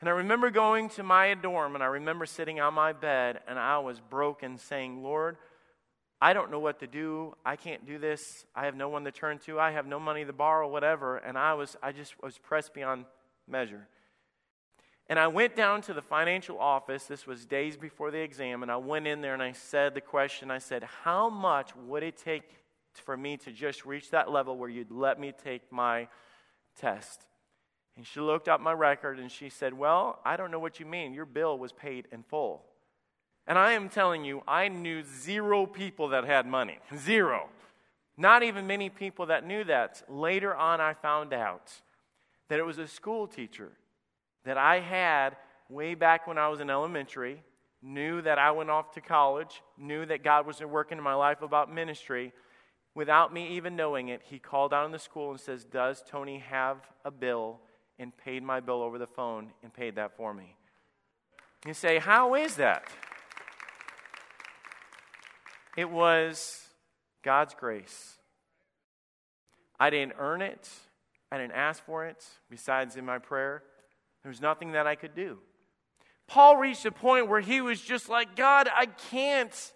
And 0.00 0.08
I 0.08 0.12
remember 0.12 0.50
going 0.50 0.88
to 0.90 1.02
my 1.02 1.34
dorm 1.34 1.74
and 1.74 1.82
I 1.82 1.86
remember 1.86 2.26
sitting 2.26 2.60
on 2.60 2.74
my 2.74 2.92
bed 2.92 3.40
and 3.48 3.58
I 3.58 3.78
was 3.78 4.00
broken 4.00 4.58
saying, 4.58 5.02
Lord, 5.02 5.36
I 6.20 6.32
don't 6.32 6.50
know 6.50 6.58
what 6.58 6.80
to 6.80 6.86
do. 6.86 7.34
I 7.44 7.56
can't 7.56 7.86
do 7.86 7.98
this. 7.98 8.44
I 8.54 8.64
have 8.64 8.74
no 8.74 8.88
one 8.88 9.04
to 9.04 9.12
turn 9.12 9.38
to. 9.40 9.60
I 9.60 9.70
have 9.70 9.86
no 9.86 9.98
money 9.98 10.24
to 10.24 10.32
borrow, 10.32 10.68
whatever. 10.68 11.18
And 11.18 11.36
I 11.36 11.54
was, 11.54 11.76
I 11.82 11.92
just 11.92 12.20
was 12.22 12.38
pressed 12.38 12.74
beyond 12.74 13.04
measure. 13.48 13.86
And 15.08 15.18
I 15.18 15.28
went 15.28 15.54
down 15.54 15.82
to 15.82 15.94
the 15.94 16.02
financial 16.02 16.58
office. 16.58 17.04
This 17.04 17.26
was 17.26 17.46
days 17.46 17.76
before 17.76 18.10
the 18.10 18.18
exam. 18.18 18.62
And 18.62 18.72
I 18.72 18.76
went 18.76 19.06
in 19.06 19.20
there 19.20 19.34
and 19.34 19.42
I 19.42 19.52
said 19.52 19.94
the 19.94 20.00
question 20.00 20.50
I 20.50 20.58
said, 20.58 20.82
How 21.04 21.28
much 21.28 21.70
would 21.76 22.02
it 22.02 22.16
take 22.16 22.42
for 22.94 23.16
me 23.16 23.36
to 23.38 23.52
just 23.52 23.86
reach 23.86 24.10
that 24.10 24.30
level 24.30 24.56
where 24.56 24.68
you'd 24.68 24.90
let 24.90 25.20
me 25.20 25.32
take 25.32 25.70
my 25.70 26.08
test? 26.78 27.26
And 27.96 28.04
she 28.04 28.20
looked 28.20 28.48
up 28.48 28.60
my 28.60 28.72
record 28.72 29.20
and 29.20 29.30
she 29.30 29.48
said, 29.48 29.74
Well, 29.74 30.18
I 30.24 30.36
don't 30.36 30.50
know 30.50 30.58
what 30.58 30.80
you 30.80 30.86
mean. 30.86 31.14
Your 31.14 31.24
bill 31.24 31.56
was 31.56 31.72
paid 31.72 32.08
in 32.10 32.24
full. 32.24 32.64
And 33.46 33.56
I 33.58 33.72
am 33.72 33.88
telling 33.88 34.24
you, 34.24 34.42
I 34.48 34.66
knew 34.68 35.04
zero 35.04 35.66
people 35.66 36.08
that 36.08 36.24
had 36.24 36.46
money. 36.46 36.78
Zero. 36.96 37.48
Not 38.16 38.42
even 38.42 38.66
many 38.66 38.90
people 38.90 39.26
that 39.26 39.46
knew 39.46 39.62
that. 39.64 40.02
Later 40.08 40.54
on, 40.54 40.80
I 40.80 40.94
found 40.94 41.32
out 41.32 41.70
that 42.48 42.58
it 42.58 42.64
was 42.64 42.78
a 42.78 42.88
school 42.88 43.28
teacher 43.28 43.70
that 44.46 44.56
I 44.56 44.80
had 44.80 45.36
way 45.68 45.94
back 45.94 46.26
when 46.26 46.38
I 46.38 46.48
was 46.48 46.60
in 46.60 46.70
elementary, 46.70 47.42
knew 47.82 48.22
that 48.22 48.38
I 48.38 48.52
went 48.52 48.70
off 48.70 48.92
to 48.92 49.00
college, 49.00 49.60
knew 49.76 50.06
that 50.06 50.24
God 50.24 50.46
was 50.46 50.60
working 50.60 50.96
in 50.96 51.04
my 51.04 51.14
life 51.14 51.42
about 51.42 51.72
ministry. 51.72 52.32
Without 52.94 53.34
me 53.34 53.56
even 53.56 53.76
knowing 53.76 54.08
it, 54.08 54.22
he 54.24 54.38
called 54.38 54.72
out 54.72 54.86
in 54.86 54.92
the 54.92 54.98
school 54.98 55.30
and 55.30 55.38
says, 55.38 55.64
Does 55.64 56.02
Tony 56.08 56.38
have 56.38 56.78
a 57.04 57.10
bill 57.10 57.60
and 57.98 58.16
paid 58.16 58.42
my 58.42 58.60
bill 58.60 58.82
over 58.82 58.98
the 58.98 59.06
phone 59.06 59.52
and 59.62 59.72
paid 59.72 59.96
that 59.96 60.16
for 60.16 60.34
me. 60.34 60.56
You 61.66 61.74
say, 61.74 61.98
How 61.98 62.34
is 62.34 62.56
that? 62.56 62.84
It 65.76 65.90
was 65.90 66.68
God's 67.22 67.54
grace. 67.54 68.14
I 69.78 69.90
didn't 69.90 70.14
earn 70.18 70.40
it, 70.40 70.68
I 71.30 71.38
didn't 71.38 71.52
ask 71.52 71.84
for 71.84 72.06
it. 72.06 72.24
Besides, 72.50 72.96
in 72.96 73.04
my 73.04 73.18
prayer, 73.18 73.62
there 74.26 74.30
was 74.32 74.40
nothing 74.40 74.72
that 74.72 74.88
I 74.88 74.96
could 74.96 75.14
do. 75.14 75.38
Paul 76.26 76.56
reached 76.56 76.84
a 76.84 76.90
point 76.90 77.28
where 77.28 77.38
he 77.38 77.60
was 77.60 77.80
just 77.80 78.08
like, 78.08 78.34
God, 78.34 78.68
I 78.74 78.86
can't. 78.86 79.72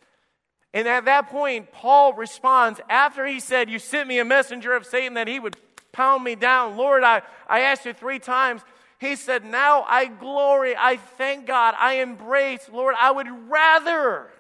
And 0.75 0.89
at 0.89 1.05
that 1.05 1.29
point, 1.29 1.71
Paul 1.71 2.15
responds 2.15 2.81
after 2.89 3.25
he 3.25 3.39
said, 3.39 3.71
You 3.71 3.79
sent 3.79 4.09
me 4.09 4.19
a 4.19 4.25
messenger 4.25 4.73
of 4.73 4.85
Satan 4.85 5.15
that 5.15 5.29
he 5.29 5.39
would 5.39 5.55
pound 5.93 6.25
me 6.25 6.35
down. 6.35 6.77
Lord, 6.77 7.05
I, 7.05 7.23
I 7.49 7.61
asked 7.61 7.87
you 7.87 7.93
three 7.93 8.19
times. 8.19 8.63
He 8.99 9.15
said, 9.15 9.45
Now 9.45 9.85
I 9.87 10.07
glory, 10.07 10.75
I 10.77 10.97
thank 10.97 11.47
God, 11.47 11.77
I 11.79 11.99
embrace. 11.99 12.69
Lord, 12.73 12.97
I 12.99 13.13
would 13.13 13.29
rather 13.49 14.33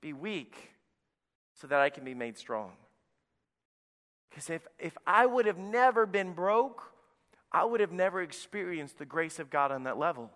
be 0.00 0.12
weak 0.12 0.56
so 1.54 1.68
that 1.68 1.78
I 1.78 1.88
can 1.88 2.02
be 2.02 2.14
made 2.14 2.36
strong. 2.36 2.72
Because 4.28 4.50
if, 4.50 4.66
if 4.76 4.98
I 5.06 5.24
would 5.24 5.46
have 5.46 5.56
never 5.56 6.04
been 6.04 6.32
broke, 6.32 6.82
I 7.52 7.64
would 7.64 7.80
have 7.80 7.92
never 7.92 8.22
experienced 8.22 8.98
the 8.98 9.06
grace 9.06 9.38
of 9.38 9.50
God 9.50 9.72
on 9.72 9.84
that 9.84 9.98
level. 9.98 10.30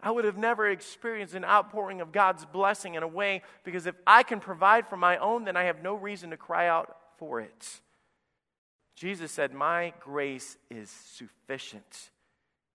I 0.00 0.10
would 0.10 0.24
have 0.24 0.36
never 0.36 0.68
experienced 0.68 1.34
an 1.34 1.44
outpouring 1.44 2.00
of 2.00 2.10
God's 2.10 2.44
blessing 2.44 2.94
in 2.94 3.02
a 3.04 3.08
way 3.08 3.42
because 3.62 3.86
if 3.86 3.94
I 4.06 4.24
can 4.24 4.40
provide 4.40 4.88
for 4.88 4.96
my 4.96 5.16
own, 5.18 5.44
then 5.44 5.56
I 5.56 5.64
have 5.64 5.82
no 5.82 5.94
reason 5.94 6.30
to 6.30 6.36
cry 6.36 6.66
out 6.66 6.96
for 7.18 7.40
it. 7.40 7.80
Jesus 8.96 9.30
said, 9.30 9.54
My 9.54 9.92
grace 10.00 10.56
is 10.70 10.90
sufficient. 10.90 12.10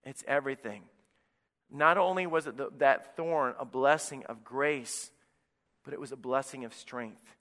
It's 0.05 0.23
everything. 0.25 0.83
Not 1.69 1.97
only 1.97 2.27
was 2.27 2.47
it 2.47 2.55
the, 2.55 2.69
that 2.77 3.17
thorn 3.17 3.55
a 3.59 3.65
blessing 3.65 4.23
of 4.27 4.45
grace, 4.45 5.11
but 5.83 5.93
it 5.93 5.99
was 5.99 6.13
a 6.13 6.17
blessing 6.17 6.63
of 6.63 6.73
strength. 6.73 7.35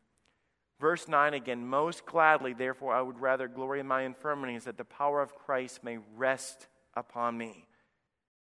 Verse 0.79 1.09
9 1.09 1.35
again, 1.35 1.67
most 1.67 2.05
gladly, 2.05 2.53
therefore, 2.53 2.95
I 2.95 3.01
would 3.01 3.19
rather 3.19 3.49
glory 3.49 3.81
in 3.81 3.87
my 3.87 4.03
infirmities 4.03 4.65
that 4.65 4.77
the 4.77 4.85
power 4.85 5.23
of 5.23 5.35
Christ 5.35 5.83
may 5.83 5.99
rest 6.17 6.67
upon 6.95 7.39
me. 7.39 7.67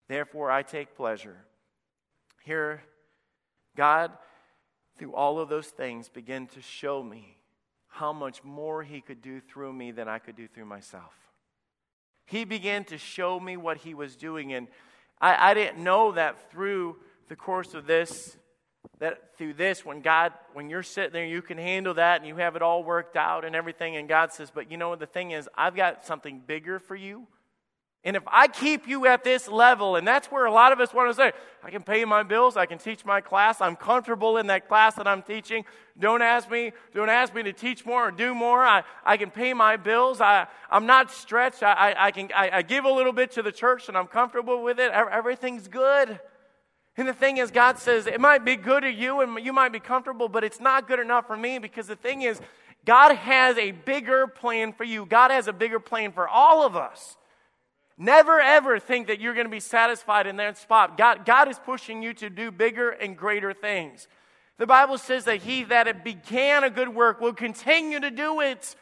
Therefore, 0.07 0.51
I 0.51 0.61
take 0.61 0.95
pleasure. 0.95 1.37
Here, 2.43 2.83
God, 3.75 4.11
through 4.97 5.13
all 5.13 5.39
of 5.39 5.49
those 5.49 5.67
things, 5.67 6.07
began 6.07 6.47
to 6.47 6.61
show 6.61 7.01
me 7.01 7.37
how 7.87 8.13
much 8.13 8.43
more 8.43 8.83
He 8.83 9.01
could 9.01 9.21
do 9.21 9.41
through 9.41 9.73
me 9.73 9.91
than 9.91 10.07
I 10.07 10.19
could 10.19 10.35
do 10.35 10.47
through 10.47 10.65
myself. 10.65 11.13
He 12.25 12.45
began 12.45 12.83
to 12.85 12.97
show 12.99 13.39
me 13.39 13.57
what 13.57 13.77
He 13.77 13.95
was 13.95 14.15
doing, 14.15 14.53
and 14.53 14.67
I, 15.19 15.51
I 15.51 15.53
didn't 15.55 15.83
know 15.83 16.11
that 16.11 16.51
through 16.51 16.97
the 17.27 17.35
course 17.35 17.73
of 17.73 17.87
this, 17.87 18.37
that 18.99 19.37
through 19.37 19.53
this, 19.53 19.85
when 19.85 20.01
God, 20.01 20.33
when 20.53 20.69
you're 20.69 20.83
sitting 20.83 21.13
there, 21.13 21.25
you 21.25 21.41
can 21.41 21.57
handle 21.57 21.93
that 21.93 22.19
and 22.19 22.27
you 22.27 22.35
have 22.35 22.55
it 22.55 22.61
all 22.61 22.83
worked 22.83 23.15
out 23.15 23.45
and 23.45 23.55
everything. 23.55 23.95
And 23.95 24.09
God 24.09 24.33
says, 24.33 24.51
but 24.53 24.69
you 24.69 24.77
know 24.77 24.89
what 24.89 24.99
the 24.99 25.05
thing 25.05 25.31
is? 25.31 25.47
I've 25.55 25.75
got 25.75 26.05
something 26.05 26.41
bigger 26.45 26.79
for 26.79 26.95
you. 26.95 27.27
And 28.05 28.15
if 28.15 28.23
I 28.27 28.47
keep 28.47 28.87
you 28.87 29.07
at 29.07 29.25
this 29.25 29.49
level, 29.49 29.97
and 29.97 30.07
that's 30.07 30.27
where 30.27 30.45
a 30.45 30.51
lot 30.51 30.71
of 30.71 30.79
us 30.79 30.93
want 30.93 31.09
to 31.09 31.13
say, 31.13 31.33
I 31.61 31.69
can 31.69 31.83
pay 31.83 32.05
my 32.05 32.23
bills, 32.23 32.55
I 32.55 32.65
can 32.65 32.77
teach 32.77 33.03
my 33.03 33.19
class, 33.19 33.59
I'm 33.59 33.75
comfortable 33.75 34.37
in 34.37 34.47
that 34.47 34.69
class 34.69 34.95
that 34.95 35.05
I'm 35.05 35.21
teaching. 35.21 35.65
Don't 35.99 36.21
ask 36.21 36.49
me, 36.49 36.71
don't 36.93 37.09
ask 37.09 37.35
me 37.35 37.43
to 37.43 37.51
teach 37.51 37.85
more 37.85 38.07
or 38.07 38.11
do 38.11 38.33
more. 38.33 38.65
I, 38.65 38.83
I 39.03 39.17
can 39.17 39.31
pay 39.31 39.53
my 39.53 39.75
bills. 39.75 40.21
I, 40.21 40.47
I'm 40.71 40.85
not 40.85 41.11
stretched. 41.11 41.61
I, 41.61 41.73
I, 41.73 42.05
I 42.05 42.11
can, 42.11 42.29
I, 42.33 42.49
I 42.53 42.61
give 42.61 42.85
a 42.85 42.91
little 42.91 43.11
bit 43.11 43.31
to 43.31 43.41
the 43.41 43.51
church 43.51 43.89
and 43.89 43.97
I'm 43.97 44.07
comfortable 44.07 44.63
with 44.63 44.79
it. 44.79 44.91
Everything's 44.93 45.67
good. 45.67 46.21
And 46.97 47.07
the 47.07 47.13
thing 47.13 47.37
is, 47.37 47.51
God 47.51 47.79
says, 47.79 48.07
it 48.07 48.19
might 48.19 48.43
be 48.43 48.55
good 48.55 48.81
to 48.81 48.91
you 48.91 49.21
and 49.21 49.43
you 49.43 49.53
might 49.53 49.71
be 49.71 49.79
comfortable, 49.79 50.27
but 50.27 50.43
it's 50.43 50.59
not 50.59 50.87
good 50.87 50.99
enough 50.99 51.27
for 51.27 51.37
me 51.37 51.57
because 51.59 51.87
the 51.87 51.95
thing 51.95 52.23
is, 52.23 52.41
God 52.85 53.15
has 53.15 53.57
a 53.57 53.71
bigger 53.71 54.27
plan 54.27 54.73
for 54.73 54.83
you. 54.83 55.05
God 55.05 55.31
has 55.31 55.47
a 55.47 55.53
bigger 55.53 55.79
plan 55.79 56.11
for 56.11 56.27
all 56.27 56.65
of 56.65 56.75
us. 56.75 57.15
Never 57.97 58.39
ever 58.39 58.79
think 58.79 59.07
that 59.07 59.19
you're 59.19 59.33
going 59.33 59.45
to 59.45 59.51
be 59.51 59.59
satisfied 59.59 60.25
in 60.25 60.37
that 60.37 60.57
spot. 60.57 60.97
God, 60.97 61.25
God 61.25 61.49
is 61.49 61.59
pushing 61.59 62.01
you 62.01 62.13
to 62.15 62.29
do 62.29 62.49
bigger 62.49 62.89
and 62.89 63.17
greater 63.17 63.53
things. 63.53 64.07
The 64.57 64.67
Bible 64.67 64.97
says 64.97 65.25
that 65.25 65.41
he 65.41 65.65
that 65.65 66.03
began 66.03 66.63
a 66.63 66.69
good 66.69 66.89
work 66.89 67.19
will 67.19 67.33
continue 67.33 67.99
to 67.99 68.11
do 68.11 68.39
it. 68.41 68.75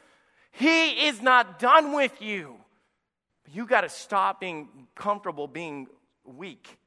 He 0.52 1.08
is 1.08 1.22
not 1.22 1.60
done 1.60 1.94
with 1.94 2.22
you. 2.22 2.58
You 3.52 3.66
got 3.66 3.82
to 3.82 3.90
stop 3.90 4.40
being 4.40 4.70
comfortable 4.96 5.48
being 5.48 5.88
weak. 6.24 6.78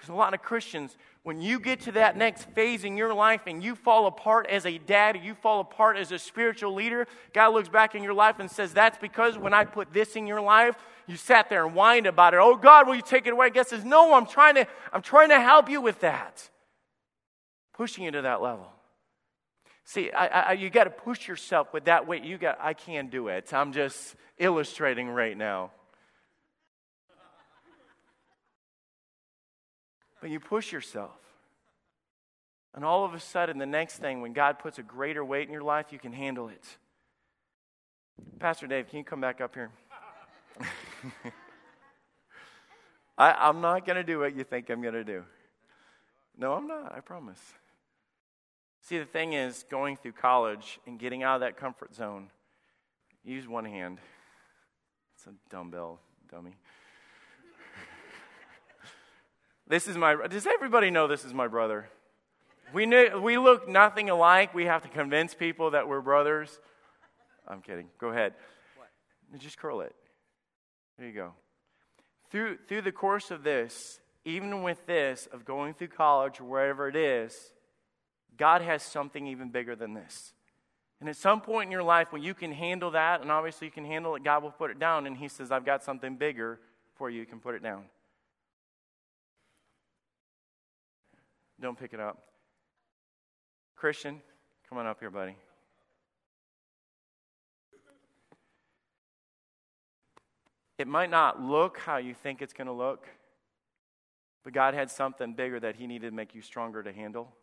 Because 0.00 0.14
a 0.14 0.16
lot 0.16 0.32
of 0.32 0.40
Christians, 0.40 0.96
when 1.24 1.42
you 1.42 1.60
get 1.60 1.80
to 1.80 1.92
that 1.92 2.16
next 2.16 2.48
phase 2.54 2.84
in 2.84 2.96
your 2.96 3.12
life 3.12 3.42
and 3.46 3.62
you 3.62 3.74
fall 3.74 4.06
apart 4.06 4.46
as 4.46 4.64
a 4.64 4.78
dad, 4.78 5.20
you 5.22 5.34
fall 5.34 5.60
apart 5.60 5.98
as 5.98 6.10
a 6.10 6.18
spiritual 6.18 6.72
leader, 6.72 7.06
God 7.34 7.52
looks 7.52 7.68
back 7.68 7.94
in 7.94 8.02
your 8.02 8.14
life 8.14 8.38
and 8.38 8.50
says, 8.50 8.72
That's 8.72 8.96
because 8.96 9.36
when 9.36 9.52
I 9.52 9.66
put 9.66 9.92
this 9.92 10.16
in 10.16 10.26
your 10.26 10.40
life, 10.40 10.74
you 11.06 11.16
sat 11.16 11.50
there 11.50 11.66
and 11.66 11.74
whined 11.74 12.06
about 12.06 12.32
it. 12.32 12.40
Oh 12.40 12.56
God, 12.56 12.86
will 12.86 12.94
you 12.94 13.02
take 13.02 13.26
it 13.26 13.34
away? 13.34 13.50
God 13.50 13.66
says, 13.66 13.84
No, 13.84 14.14
I'm 14.14 14.24
trying 14.24 14.54
to, 14.54 14.66
I'm 14.90 15.02
trying 15.02 15.28
to 15.28 15.38
help 15.38 15.68
you 15.68 15.82
with 15.82 16.00
that. 16.00 16.48
Pushing 17.74 18.04
you 18.04 18.10
to 18.12 18.22
that 18.22 18.40
level. 18.40 18.72
See, 19.84 20.10
I, 20.12 20.26
I, 20.26 20.52
you 20.52 20.70
got 20.70 20.84
to 20.84 20.90
push 20.90 21.28
yourself 21.28 21.74
with 21.74 21.84
that 21.84 22.06
weight. 22.06 22.24
You 22.24 22.38
got, 22.38 22.56
I 22.58 22.72
can't 22.72 23.10
do 23.10 23.28
it. 23.28 23.52
I'm 23.52 23.74
just 23.74 24.16
illustrating 24.38 25.10
right 25.10 25.36
now. 25.36 25.72
But 30.20 30.30
you 30.30 30.40
push 30.40 30.72
yourself. 30.72 31.18
And 32.74 32.84
all 32.84 33.04
of 33.04 33.14
a 33.14 33.20
sudden, 33.20 33.58
the 33.58 33.66
next 33.66 33.98
thing, 33.98 34.20
when 34.20 34.32
God 34.32 34.58
puts 34.58 34.78
a 34.78 34.82
greater 34.82 35.24
weight 35.24 35.46
in 35.48 35.52
your 35.52 35.62
life, 35.62 35.86
you 35.90 35.98
can 35.98 36.12
handle 36.12 36.48
it. 36.48 36.64
Pastor 38.38 38.66
Dave, 38.66 38.88
can 38.88 38.98
you 38.98 39.04
come 39.04 39.20
back 39.20 39.40
up 39.40 39.54
here? 39.54 39.70
I, 43.18 43.48
am 43.48 43.60
not 43.60 43.84
going 43.84 43.96
to 43.96 44.04
do 44.04 44.20
what 44.20 44.36
you 44.36 44.44
think 44.44 44.70
I'm 44.70 44.82
going 44.82 44.94
to 44.94 45.04
do. 45.04 45.24
No, 46.38 46.52
I'm 46.54 46.68
not, 46.68 46.94
I 46.94 47.00
promise. 47.00 47.40
See, 48.82 48.98
the 48.98 49.04
thing 49.04 49.34
is, 49.34 49.64
going 49.70 49.96
through 49.96 50.12
college 50.12 50.78
and 50.86 50.98
getting 50.98 51.22
out 51.22 51.34
of 51.36 51.40
that 51.40 51.56
comfort 51.56 51.94
zone, 51.94 52.28
use 53.24 53.46
one 53.46 53.64
hand. 53.64 53.98
It's 55.14 55.26
a 55.26 55.34
dumbbell, 55.50 56.00
dummy. 56.30 56.56
This 59.70 59.86
is 59.86 59.96
my. 59.96 60.16
Does 60.26 60.48
everybody 60.48 60.90
know 60.90 61.06
this 61.06 61.24
is 61.24 61.32
my 61.32 61.46
brother? 61.46 61.88
We, 62.74 62.86
knew, 62.86 63.20
we 63.20 63.38
look 63.38 63.68
nothing 63.68 64.10
alike. 64.10 64.52
We 64.52 64.64
have 64.64 64.82
to 64.82 64.88
convince 64.88 65.32
people 65.32 65.70
that 65.70 65.86
we're 65.86 66.00
brothers. 66.00 66.58
I'm 67.46 67.62
kidding. 67.62 67.86
Go 68.00 68.08
ahead. 68.08 68.34
What? 68.76 69.40
Just 69.40 69.58
curl 69.58 69.82
it. 69.82 69.94
There 70.98 71.06
you 71.06 71.14
go. 71.14 71.34
Through, 72.32 72.58
through 72.66 72.82
the 72.82 72.90
course 72.90 73.30
of 73.30 73.44
this, 73.44 74.00
even 74.24 74.64
with 74.64 74.84
this, 74.86 75.28
of 75.32 75.44
going 75.44 75.74
through 75.74 75.88
college 75.88 76.40
or 76.40 76.44
wherever 76.44 76.88
it 76.88 76.96
is, 76.96 77.52
God 78.36 78.62
has 78.62 78.82
something 78.82 79.28
even 79.28 79.50
bigger 79.50 79.76
than 79.76 79.94
this. 79.94 80.32
And 80.98 81.08
at 81.08 81.14
some 81.14 81.40
point 81.40 81.68
in 81.68 81.72
your 81.72 81.84
life, 81.84 82.12
when 82.12 82.22
you 82.22 82.34
can 82.34 82.50
handle 82.50 82.90
that, 82.90 83.20
and 83.20 83.30
obviously 83.30 83.68
you 83.68 83.72
can 83.72 83.84
handle 83.84 84.16
it, 84.16 84.24
God 84.24 84.42
will 84.42 84.50
put 84.50 84.72
it 84.72 84.80
down, 84.80 85.06
and 85.06 85.16
He 85.16 85.28
says, 85.28 85.52
I've 85.52 85.64
got 85.64 85.84
something 85.84 86.16
bigger 86.16 86.58
for 86.96 87.08
you. 87.08 87.20
You 87.20 87.26
can 87.26 87.38
put 87.38 87.54
it 87.54 87.62
down. 87.62 87.84
Don't 91.60 91.78
pick 91.78 91.92
it 91.92 92.00
up. 92.00 92.22
Christian, 93.76 94.20
come 94.68 94.78
on 94.78 94.86
up 94.86 95.00
here, 95.00 95.10
buddy. 95.10 95.36
It 100.78 100.88
might 100.88 101.10
not 101.10 101.42
look 101.42 101.78
how 101.78 101.98
you 101.98 102.14
think 102.14 102.40
it's 102.40 102.54
going 102.54 102.66
to 102.66 102.72
look, 102.72 103.06
but 104.44 104.54
God 104.54 104.72
had 104.72 104.90
something 104.90 105.34
bigger 105.34 105.60
that 105.60 105.76
He 105.76 105.86
needed 105.86 106.08
to 106.08 106.16
make 106.16 106.34
you 106.34 106.40
stronger 106.40 106.82
to 106.82 106.92
handle. 106.92 107.34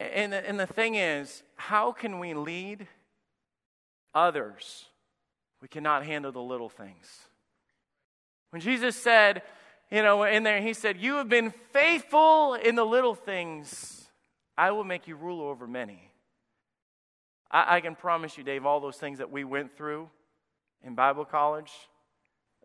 And 0.00 0.32
the, 0.32 0.48
and 0.48 0.58
the 0.58 0.66
thing 0.66 0.94
is, 0.94 1.42
how 1.56 1.92
can 1.92 2.18
we 2.18 2.32
lead 2.32 2.86
others? 4.14 4.86
We 5.60 5.68
cannot 5.68 6.04
handle 6.04 6.32
the 6.32 6.40
little 6.40 6.70
things. 6.70 7.28
When 8.50 8.62
Jesus 8.62 8.96
said, 8.96 9.42
you 9.90 10.02
know, 10.02 10.24
in 10.24 10.42
there, 10.42 10.60
he 10.60 10.72
said, 10.72 10.98
You 10.98 11.16
have 11.16 11.28
been 11.28 11.52
faithful 11.72 12.54
in 12.54 12.74
the 12.74 12.84
little 12.84 13.14
things. 13.14 14.08
I 14.56 14.70
will 14.70 14.84
make 14.84 15.08
you 15.08 15.16
rule 15.16 15.42
over 15.42 15.66
many. 15.66 16.10
I, 17.50 17.76
I 17.76 17.80
can 17.80 17.94
promise 17.94 18.38
you, 18.38 18.44
Dave, 18.44 18.66
all 18.66 18.80
those 18.80 18.96
things 18.96 19.18
that 19.18 19.30
we 19.30 19.44
went 19.44 19.76
through 19.76 20.08
in 20.82 20.94
Bible 20.94 21.24
college, 21.24 21.72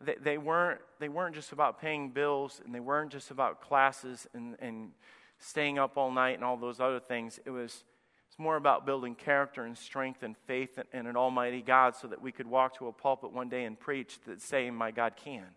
they, 0.01 0.15
they, 0.21 0.37
weren't, 0.37 0.81
they 0.99 1.09
weren't 1.09 1.35
just 1.35 1.51
about 1.51 1.81
paying 1.81 2.09
bills 2.09 2.61
and 2.63 2.73
they 2.73 2.79
weren't 2.79 3.11
just 3.11 3.31
about 3.31 3.61
classes 3.61 4.27
and, 4.33 4.55
and 4.59 4.91
staying 5.39 5.79
up 5.79 5.97
all 5.97 6.11
night 6.11 6.35
and 6.35 6.43
all 6.43 6.57
those 6.57 6.79
other 6.79 6.99
things. 6.99 7.39
It 7.45 7.49
was 7.49 7.83
it's 8.27 8.37
more 8.37 8.55
about 8.55 8.85
building 8.85 9.15
character 9.15 9.63
and 9.63 9.77
strength 9.77 10.21
and 10.21 10.37
faith 10.45 10.77
in, 10.77 10.99
in 10.99 11.07
an 11.07 11.17
almighty 11.17 11.61
God 11.61 11.95
so 11.95 12.07
that 12.07 12.21
we 12.21 12.31
could 12.31 12.47
walk 12.47 12.77
to 12.77 12.87
a 12.87 12.93
pulpit 12.93 13.33
one 13.33 13.49
day 13.49 13.65
and 13.65 13.79
preach 13.79 14.19
that 14.27 14.41
saying, 14.41 14.75
My 14.75 14.91
God 14.91 15.13
can 15.15 15.47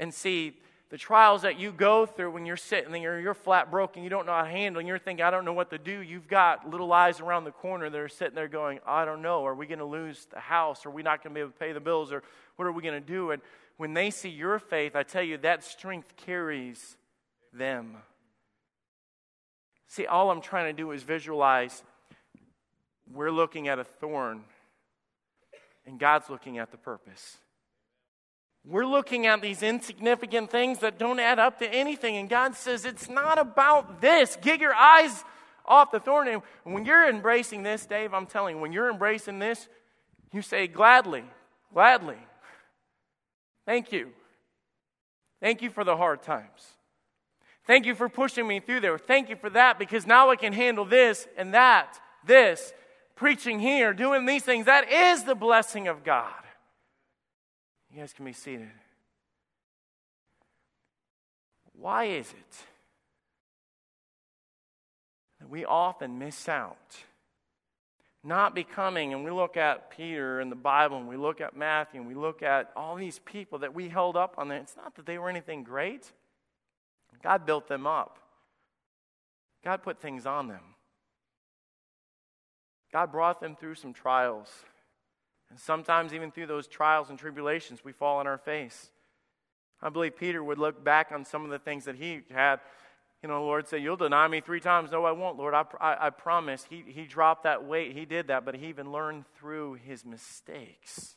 and 0.00 0.12
see 0.12 0.56
the 0.88 0.98
trials 0.98 1.42
that 1.42 1.60
you 1.60 1.70
go 1.70 2.04
through 2.04 2.32
when 2.32 2.46
you're 2.46 2.56
sitting 2.56 2.90
there, 2.90 3.20
you're 3.20 3.34
flat 3.34 3.70
broken, 3.70 4.02
you 4.02 4.10
don't 4.10 4.26
know 4.26 4.32
how 4.32 4.42
to 4.42 4.50
handle, 4.50 4.80
and 4.80 4.88
you're 4.88 4.98
thinking, 4.98 5.24
I 5.24 5.30
don't 5.30 5.44
know 5.44 5.52
what 5.52 5.70
to 5.70 5.78
do. 5.78 6.00
You've 6.00 6.26
got 6.26 6.68
little 6.68 6.92
eyes 6.92 7.20
around 7.20 7.44
the 7.44 7.52
corner 7.52 7.88
that 7.88 7.96
are 7.96 8.08
sitting 8.08 8.34
there 8.34 8.48
going, 8.48 8.80
I 8.84 9.04
don't 9.04 9.22
know. 9.22 9.46
Are 9.46 9.54
we 9.54 9.66
going 9.66 9.78
to 9.78 9.84
lose 9.84 10.26
the 10.32 10.40
house? 10.40 10.84
Are 10.84 10.90
we 10.90 11.04
not 11.04 11.22
going 11.22 11.32
to 11.32 11.38
be 11.38 11.40
able 11.42 11.52
to 11.52 11.58
pay 11.58 11.72
the 11.72 11.78
bills? 11.78 12.10
Or 12.10 12.24
what 12.56 12.64
are 12.64 12.72
we 12.72 12.82
going 12.82 13.00
to 13.00 13.06
do? 13.06 13.30
And 13.30 13.40
when 13.76 13.94
they 13.94 14.10
see 14.10 14.30
your 14.30 14.58
faith, 14.58 14.96
I 14.96 15.04
tell 15.04 15.22
you, 15.22 15.36
that 15.38 15.62
strength 15.62 16.16
carries 16.16 16.96
them. 17.52 17.98
See, 19.86 20.06
all 20.06 20.30
I'm 20.30 20.40
trying 20.40 20.74
to 20.74 20.76
do 20.76 20.90
is 20.90 21.04
visualize 21.04 21.84
we're 23.12 23.30
looking 23.30 23.68
at 23.68 23.78
a 23.78 23.84
thorn, 23.84 24.42
and 25.86 26.00
God's 26.00 26.30
looking 26.30 26.58
at 26.58 26.72
the 26.72 26.78
purpose. 26.78 27.36
We're 28.66 28.86
looking 28.86 29.26
at 29.26 29.40
these 29.40 29.62
insignificant 29.62 30.50
things 30.50 30.80
that 30.80 30.98
don't 30.98 31.18
add 31.18 31.38
up 31.38 31.58
to 31.60 31.68
anything. 31.68 32.16
And 32.16 32.28
God 32.28 32.54
says, 32.54 32.84
it's 32.84 33.08
not 33.08 33.38
about 33.38 34.00
this. 34.00 34.36
Get 34.40 34.60
your 34.60 34.74
eyes 34.74 35.24
off 35.64 35.90
the 35.90 36.00
thorn. 36.00 36.28
And 36.28 36.42
when 36.64 36.84
you're 36.84 37.08
embracing 37.08 37.62
this, 37.62 37.86
Dave, 37.86 38.12
I'm 38.12 38.26
telling 38.26 38.56
you, 38.56 38.62
when 38.62 38.72
you're 38.72 38.90
embracing 38.90 39.38
this, 39.38 39.68
you 40.32 40.42
say, 40.42 40.66
gladly, 40.66 41.24
gladly. 41.72 42.18
Thank 43.66 43.92
you. 43.92 44.10
Thank 45.40 45.62
you 45.62 45.70
for 45.70 45.84
the 45.84 45.96
hard 45.96 46.22
times. 46.22 46.74
Thank 47.66 47.86
you 47.86 47.94
for 47.94 48.08
pushing 48.08 48.46
me 48.46 48.60
through 48.60 48.80
there. 48.80 48.98
Thank 48.98 49.30
you 49.30 49.36
for 49.36 49.48
that 49.50 49.78
because 49.78 50.06
now 50.06 50.30
I 50.30 50.36
can 50.36 50.52
handle 50.52 50.84
this 50.84 51.26
and 51.36 51.54
that, 51.54 51.98
this, 52.26 52.72
preaching 53.16 53.58
here, 53.58 53.92
doing 53.94 54.26
these 54.26 54.42
things. 54.42 54.66
That 54.66 54.90
is 54.90 55.24
the 55.24 55.34
blessing 55.34 55.88
of 55.88 56.04
God. 56.04 56.32
You 57.92 58.00
guys 58.00 58.12
can 58.12 58.24
be 58.24 58.32
seated. 58.32 58.70
Why 61.72 62.04
is 62.04 62.30
it 62.30 62.64
that 65.40 65.48
we 65.48 65.64
often 65.64 66.18
miss 66.18 66.48
out? 66.48 66.96
Not 68.22 68.54
becoming, 68.54 69.14
and 69.14 69.24
we 69.24 69.30
look 69.30 69.56
at 69.56 69.90
Peter 69.90 70.40
in 70.40 70.50
the 70.50 70.56
Bible, 70.56 70.98
and 70.98 71.08
we 71.08 71.16
look 71.16 71.40
at 71.40 71.56
Matthew, 71.56 72.00
and 72.00 72.08
we 72.08 72.14
look 72.14 72.42
at 72.42 72.70
all 72.76 72.96
these 72.96 73.18
people 73.20 73.60
that 73.60 73.74
we 73.74 73.88
held 73.88 74.14
up 74.14 74.34
on 74.36 74.48
there. 74.48 74.58
It's 74.58 74.76
not 74.76 74.94
that 74.96 75.06
they 75.06 75.16
were 75.16 75.30
anything 75.30 75.64
great. 75.64 76.12
God 77.22 77.46
built 77.46 77.66
them 77.66 77.86
up. 77.86 78.18
God 79.64 79.82
put 79.82 80.00
things 80.00 80.26
on 80.26 80.48
them. 80.48 80.60
God 82.92 83.10
brought 83.10 83.40
them 83.40 83.56
through 83.56 83.76
some 83.76 83.92
trials. 83.92 84.48
And 85.50 85.58
sometimes, 85.58 86.14
even 86.14 86.30
through 86.30 86.46
those 86.46 86.68
trials 86.68 87.10
and 87.10 87.18
tribulations, 87.18 87.84
we 87.84 87.92
fall 87.92 88.18
on 88.18 88.26
our 88.26 88.38
face. 88.38 88.90
I 89.82 89.88
believe 89.88 90.16
Peter 90.16 90.42
would 90.42 90.58
look 90.58 90.82
back 90.84 91.10
on 91.12 91.24
some 91.24 91.44
of 91.44 91.50
the 91.50 91.58
things 91.58 91.84
that 91.86 91.96
he 91.96 92.20
had. 92.30 92.60
You 93.22 93.28
know, 93.28 93.44
Lord 93.44 93.68
said, 93.68 93.82
You'll 93.82 93.96
deny 93.96 94.28
me 94.28 94.40
three 94.40 94.60
times. 94.60 94.92
No, 94.92 95.04
I 95.04 95.12
won't, 95.12 95.36
Lord. 95.36 95.54
I, 95.54 95.64
I, 95.80 96.06
I 96.06 96.10
promise. 96.10 96.66
He, 96.70 96.84
he 96.86 97.04
dropped 97.04 97.42
that 97.42 97.64
weight. 97.64 97.96
He 97.96 98.04
did 98.04 98.28
that, 98.28 98.44
but 98.44 98.54
he 98.54 98.66
even 98.66 98.92
learned 98.92 99.24
through 99.38 99.74
his 99.74 100.04
mistakes. 100.04 101.16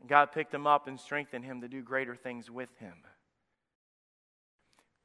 And 0.00 0.08
God 0.08 0.32
picked 0.32 0.52
him 0.52 0.66
up 0.66 0.88
and 0.88 0.98
strengthened 0.98 1.44
him 1.44 1.60
to 1.60 1.68
do 1.68 1.80
greater 1.80 2.16
things 2.16 2.50
with 2.50 2.70
him. 2.78 2.94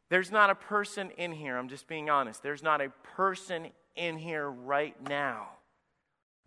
There's 0.09 0.31
not 0.31 0.49
a 0.49 0.55
person 0.55 1.11
in 1.17 1.33
here, 1.33 1.57
I'm 1.57 1.67
just 1.67 1.87
being 1.87 2.09
honest, 2.09 2.41
there's 2.41 2.63
not 2.63 2.79
a 2.81 2.89
person 3.15 3.67
in 3.95 4.17
here 4.17 4.49
right 4.49 4.95
now 5.09 5.49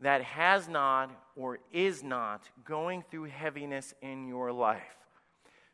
that 0.03 0.23
has 0.23 0.69
not 0.69 1.11
or 1.37 1.59
is 1.73 2.03
not 2.03 2.49
going 2.65 3.05
through 3.11 3.25
heaviness 3.25 3.95
in 4.03 4.27
your 4.27 4.53
life. 4.53 4.97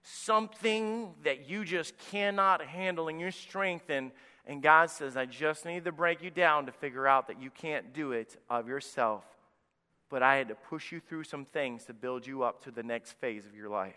Something 0.03 1.15
that 1.25 1.49
you 1.49 1.65
just 1.65 1.97
cannot 2.11 2.63
handle 2.63 3.09
in 3.09 3.19
your 3.19 3.33
strength, 3.33 3.91
and, 3.91 4.13
and 4.47 4.63
God 4.63 4.91
says, 4.91 5.17
I 5.17 5.27
just 5.27 5.65
need 5.65 5.85
to 5.85 5.93
break 5.93 6.23
you 6.23 6.31
down 6.31 6.67
to 6.67 6.73
figure 6.73 7.07
out 7.07 7.27
that 7.29 7.41
you 7.43 7.51
can't 7.51 7.93
do 7.93 8.13
it 8.13 8.37
of 8.49 8.69
yourself. 8.69 9.25
But 10.09 10.23
I 10.23 10.37
had 10.37 10.49
to 10.49 10.55
push 10.55 10.93
you 10.93 11.01
through 11.01 11.25
some 11.25 11.45
things 11.45 11.85
to 11.87 11.93
build 11.93 12.27
you 12.27 12.45
up 12.45 12.63
to 12.65 12.71
the 12.71 12.85
next 12.85 13.13
phase 13.19 13.47
of 13.47 13.55
your 13.55 13.69
life. 13.69 13.97